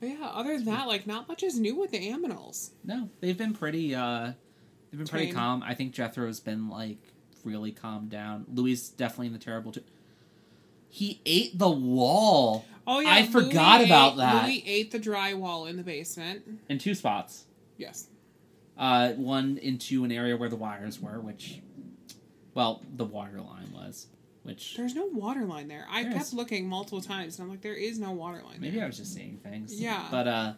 But 0.00 0.08
yeah, 0.10 0.26
other 0.32 0.56
than 0.56 0.64
that, 0.66 0.86
like 0.88 1.06
not 1.06 1.28
much 1.28 1.42
is 1.42 1.58
new 1.58 1.76
with 1.76 1.92
the 1.92 2.10
aminals. 2.10 2.70
no, 2.84 3.08
they've 3.20 3.38
been 3.38 3.54
pretty. 3.54 3.94
uh 3.94 4.32
They've 4.90 4.98
been 4.98 5.06
pretty 5.08 5.32
calm. 5.32 5.62
I 5.64 5.74
think 5.74 5.92
Jethro's 5.92 6.38
been 6.40 6.68
like 6.68 6.98
really 7.44 7.72
calmed 7.72 8.10
down. 8.10 8.46
Louis 8.52 8.88
definitely 8.90 9.28
in 9.28 9.32
the 9.32 9.38
terrible 9.38 9.72
too. 9.72 9.82
He 10.88 11.20
ate 11.26 11.58
the 11.58 11.70
wall 11.70 12.64
Oh 12.86 13.00
yeah, 13.00 13.14
I 13.14 13.26
forgot 13.26 13.78
Louis 13.80 13.86
about 13.86 14.16
that. 14.18 14.44
Louis 14.44 14.62
ate 14.66 14.90
the 14.90 15.00
drywall 15.00 15.68
in 15.68 15.76
the 15.76 15.82
basement. 15.82 16.42
in 16.68 16.78
two 16.78 16.94
spots. 16.94 17.44
Yes. 17.78 18.08
Uh, 18.76 19.12
one 19.12 19.58
into 19.58 20.04
an 20.04 20.12
area 20.12 20.36
where 20.36 20.48
the 20.48 20.56
wires 20.56 21.00
were, 21.00 21.20
which, 21.20 21.60
well, 22.54 22.82
the 22.96 23.04
water 23.04 23.40
line 23.40 23.72
was, 23.72 24.08
which 24.42 24.76
There's 24.76 24.94
no 24.94 25.06
water 25.06 25.44
line 25.44 25.68
there. 25.68 25.86
I 25.88 26.02
There 26.02 26.12
kept 26.12 26.24
is. 26.26 26.34
looking 26.34 26.68
multiple 26.68 27.00
times, 27.00 27.38
and 27.38 27.44
I'm 27.44 27.50
like, 27.50 27.62
there 27.62 27.74
is 27.74 27.98
no 27.98 28.10
water 28.12 28.42
line 28.44 28.60
maybe 28.60 28.82
I 28.82 28.86
was 28.86 28.98
just 28.98 29.14
seeing 29.14 29.38
things. 29.38 29.80
Yeah. 29.80 30.06
But 30.10 30.26
uh, 30.28 30.52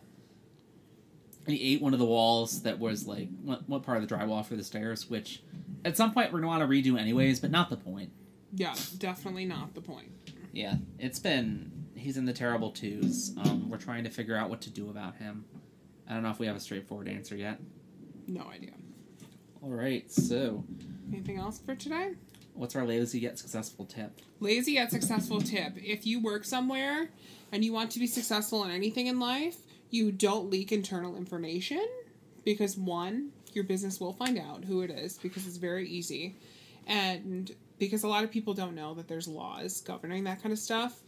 he 1.47 1.75
ate 1.75 1.83
one 1.83 1.93
of 1.93 1.99
the 1.99 2.07
walls 2.07 2.63
that 2.63 2.79
was 2.79 3.07
like 3.07 3.29
what, 3.43 3.69
what 3.69 3.83
part 3.83 4.03
of 4.03 4.09
the 4.09 4.15
drywall 4.15 4.45
for 4.45 4.57
the 4.57 4.65
stairs, 4.65 5.09
which 5.09 5.43
at 5.87 5.97
some 5.97 6.13
point 6.13 6.33
we're 6.33 6.41
gonna 6.41 6.49
want 6.49 6.63
to 6.63 6.69
redo 6.69 6.99
anyways, 6.99 7.41
but 7.41 7.51
not 7.51 7.71
the 7.71 7.77
point. 7.77 8.11
Yeah, 8.53 8.75
definitely 8.99 9.45
not 9.45 9.75
the 9.75 9.81
point. 9.81 10.11
Yeah, 10.53 10.75
it's 10.99 11.19
been 11.19 11.71
he's 11.95 12.17
in 12.17 12.25
the 12.25 12.33
terrible 12.33 12.71
twos. 12.73 13.33
Um, 13.39 13.71
we're 13.71 13.79
trying 13.79 14.05
to 14.05 14.11
figure 14.11 14.37
out 14.37 14.51
what 14.51 14.61
to 14.63 14.71
do 14.71 14.91
about 14.91 15.17
him. 15.17 15.45
I 16.09 16.15
don't 16.15 16.23
know 16.23 16.31
if 16.31 16.39
we 16.39 16.47
have 16.47 16.57
a 16.57 16.61
straightforward 16.61 17.09
answer 17.09 17.37
yet. 17.37 17.59
No 18.27 18.49
idea. 18.49 18.73
All 19.63 19.71
right, 19.71 20.11
so 20.11 20.65
Anything 21.13 21.39
else 21.39 21.59
for 21.59 21.75
today? 21.75 22.15
what's 22.55 22.75
our 22.75 22.87
lazy 22.87 23.21
yet 23.21 23.39
successful 23.39 23.85
tip? 23.85 24.21
Lazy 24.41 24.73
yet 24.73 24.91
successful 24.91 25.41
tip. 25.41 25.75
If 25.77 26.07
you 26.07 26.21
work 26.21 26.45
somewhere 26.45 27.11
and 27.53 27.65
you 27.65 27.73
want 27.73 27.91
to 27.93 27.99
be 27.99 28.07
successful 28.07 28.65
in 28.65 28.71
anything 28.71 29.07
in 29.09 29.21
life, 29.21 29.57
you 29.91 30.11
don't 30.11 30.51
leak 30.51 30.73
internal 30.73 31.17
information 31.17 31.87
because 32.45 32.77
one, 32.77 33.31
your 33.57 33.65
business 33.65 33.99
will 33.99 34.13
find 34.13 34.39
out 34.39 34.65
who 34.65 34.83
it 34.83 34.91
is 34.91 35.19
because 35.19 35.47
it's 35.47 35.57
very 35.57 35.89
easy. 35.89 36.37
And 36.87 37.51
because 37.79 38.05
a 38.05 38.09
lot 38.09 38.23
of 38.23 38.31
people 38.31 38.55
don't 38.55 38.75
know 38.75 38.95
that 38.95 39.09
there's 39.09 39.27
laws 39.27 39.81
governing 39.81 40.25
that 40.25 40.43
kind 40.43 40.53
of 40.53 40.59
stuff. 40.59 41.03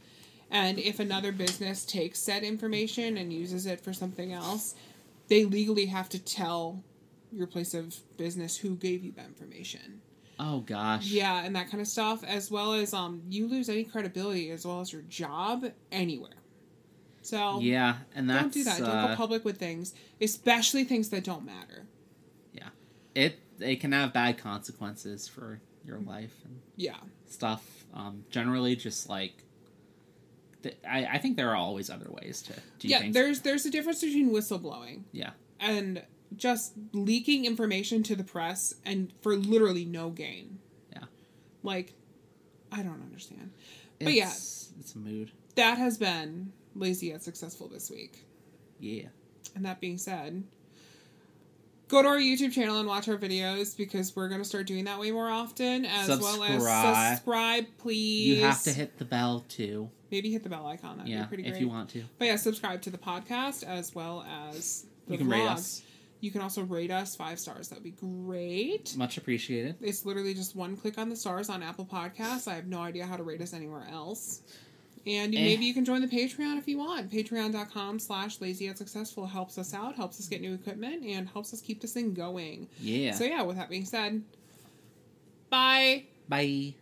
And 0.50 0.78
if 0.78 0.98
another 0.98 1.30
business 1.30 1.84
takes 1.84 2.18
said 2.18 2.42
information 2.42 3.16
and 3.18 3.32
uses 3.32 3.66
it 3.66 3.80
for 3.80 3.92
something 3.92 4.32
else, 4.32 4.74
they 5.28 5.44
legally 5.44 5.86
have 5.86 6.08
to 6.08 6.18
tell 6.18 6.82
your 7.30 7.46
place 7.46 7.74
of 7.74 7.94
business 8.16 8.56
who 8.56 8.74
gave 8.74 9.04
you 9.04 9.12
that 9.12 9.26
information. 9.26 10.00
Oh 10.40 10.60
gosh. 10.60 11.06
Yeah, 11.06 11.44
and 11.44 11.54
that 11.56 11.70
kind 11.70 11.80
of 11.80 11.88
stuff, 11.88 12.24
as 12.24 12.50
well 12.50 12.72
as 12.72 12.94
um, 12.94 13.22
you 13.28 13.46
lose 13.46 13.68
any 13.68 13.84
credibility 13.84 14.50
as 14.50 14.64
well 14.64 14.80
as 14.80 14.92
your 14.92 15.02
job 15.02 15.66
anywhere. 15.92 16.30
So 17.22 17.60
Yeah, 17.60 17.96
and 18.14 18.30
that's 18.30 18.42
don't 18.42 18.52
do 18.54 18.64
that. 18.64 18.78
Don't 18.78 18.88
uh, 18.88 19.08
go 19.08 19.16
public 19.16 19.44
with 19.44 19.58
things, 19.58 19.92
especially 20.20 20.84
things 20.84 21.10
that 21.10 21.24
don't 21.24 21.44
matter. 21.44 21.84
It. 23.18 23.38
It 23.60 23.80
can 23.80 23.92
have 23.92 24.12
bad 24.12 24.38
consequences 24.38 25.26
for 25.28 25.60
your 25.84 25.98
life 25.98 26.34
and 26.44 26.60
Yeah, 26.76 26.96
stuff. 27.26 27.84
Um, 27.94 28.24
generally, 28.30 28.76
just 28.76 29.08
like 29.08 29.34
th- 30.62 30.76
I, 30.88 31.06
I 31.06 31.18
think 31.18 31.36
there 31.36 31.50
are 31.50 31.56
always 31.56 31.90
other 31.90 32.08
ways 32.10 32.42
to 32.42 32.52
do 32.78 32.88
yeah. 32.88 33.00
things. 33.00 33.14
There's 33.14 33.40
there's 33.40 33.66
a 33.66 33.70
difference 33.70 34.00
between 34.00 34.30
whistleblowing 34.30 35.02
Yeah. 35.12 35.30
and 35.58 36.02
just 36.36 36.74
leaking 36.92 37.44
information 37.46 38.02
to 38.04 38.14
the 38.14 38.24
press 38.24 38.74
and 38.84 39.12
for 39.22 39.34
literally 39.36 39.84
no 39.84 40.10
gain. 40.10 40.58
Yeah. 40.92 41.04
Like, 41.62 41.94
I 42.70 42.82
don't 42.82 43.02
understand. 43.02 43.50
But 43.98 44.12
yeah. 44.12 44.28
It's, 44.28 44.70
it's 44.78 44.94
a 44.94 44.98
mood. 44.98 45.32
That 45.56 45.78
has 45.78 45.96
been 45.98 46.52
lazy 46.76 47.06
yet 47.08 47.22
successful 47.22 47.66
this 47.68 47.90
week. 47.90 48.24
Yeah. 48.78 49.08
And 49.56 49.64
that 49.64 49.80
being 49.80 49.98
said, 49.98 50.44
go 51.88 52.02
to 52.02 52.08
our 52.08 52.18
YouTube 52.18 52.52
channel 52.52 52.78
and 52.78 52.86
watch 52.88 53.08
our 53.08 53.16
videos 53.16 53.76
because 53.76 54.14
we're 54.14 54.28
going 54.28 54.40
to 54.40 54.44
start 54.48 54.66
doing 54.66 54.84
that 54.84 54.98
way 54.98 55.10
more 55.10 55.28
often, 55.28 55.84
as 55.84 56.08
well 56.08 56.42
as 56.44 56.52
Subscribe. 56.52 57.16
subscribe, 57.16 57.66
please. 57.78 58.38
You 58.38 58.44
have 58.44 58.62
to 58.64 58.72
hit 58.72 58.98
the 58.98 59.04
bell 59.04 59.44
too. 59.48 59.90
maybe 60.10 60.30
hit 60.30 60.42
the 60.42 60.48
bell 60.48 60.66
icon. 60.66 60.98
That'd 60.98 61.10
yeah, 61.12 61.22
be 61.22 61.28
pretty 61.28 61.42
great. 61.44 61.54
if 61.54 61.60
you 61.60 61.68
want 61.68 61.90
to. 61.90 62.04
But 62.18 62.26
yeah, 62.26 62.36
subscribe 62.36 62.82
to 62.82 62.90
the 62.90 62.98
podcast 62.98 63.64
as 63.64 63.94
well 63.94 64.24
as 64.50 64.86
the 65.06 65.12
You 65.12 65.18
can 65.18 65.26
vlog. 65.28 65.32
rate 65.32 65.48
us. 65.48 65.82
You 66.20 66.32
can 66.32 66.40
also 66.40 66.62
rate 66.64 66.90
us 66.90 67.14
five 67.14 67.38
stars. 67.38 67.68
That'd 67.68 67.84
be 67.84 67.92
great. 67.92 68.96
Much 68.96 69.18
appreciated. 69.18 69.76
It's 69.80 70.04
literally 70.04 70.34
just 70.34 70.56
one 70.56 70.76
click 70.76 70.98
on 70.98 71.08
the 71.08 71.14
stars 71.16 71.48
on 71.48 71.62
Apple 71.62 71.86
Podcasts. 71.86 72.48
I 72.48 72.54
have 72.54 72.66
no 72.66 72.80
idea 72.80 73.06
how 73.06 73.16
to 73.16 73.22
rate 73.22 73.40
us 73.40 73.54
anywhere 73.54 73.86
else. 73.90 74.42
And 75.08 75.34
Eh. 75.34 75.42
maybe 75.42 75.64
you 75.64 75.72
can 75.72 75.84
join 75.84 76.00
the 76.02 76.06
Patreon 76.08 76.58
if 76.58 76.68
you 76.68 76.78
want. 76.78 77.10
Patreon.com 77.10 77.98
slash 77.98 78.40
lazy 78.40 78.66
yet 78.66 78.76
successful 78.76 79.26
helps 79.26 79.56
us 79.56 79.72
out, 79.72 79.96
helps 79.96 80.20
us 80.20 80.28
get 80.28 80.40
new 80.42 80.52
equipment, 80.54 81.02
and 81.04 81.28
helps 81.28 81.54
us 81.54 81.60
keep 81.62 81.80
this 81.80 81.92
thing 81.94 82.12
going. 82.12 82.68
Yeah. 82.80 83.12
So 83.12 83.24
yeah, 83.24 83.42
with 83.42 83.56
that 83.56 83.70
being 83.70 83.84
said, 83.86 84.22
bye. 85.50 86.04
Bye. 86.28 86.74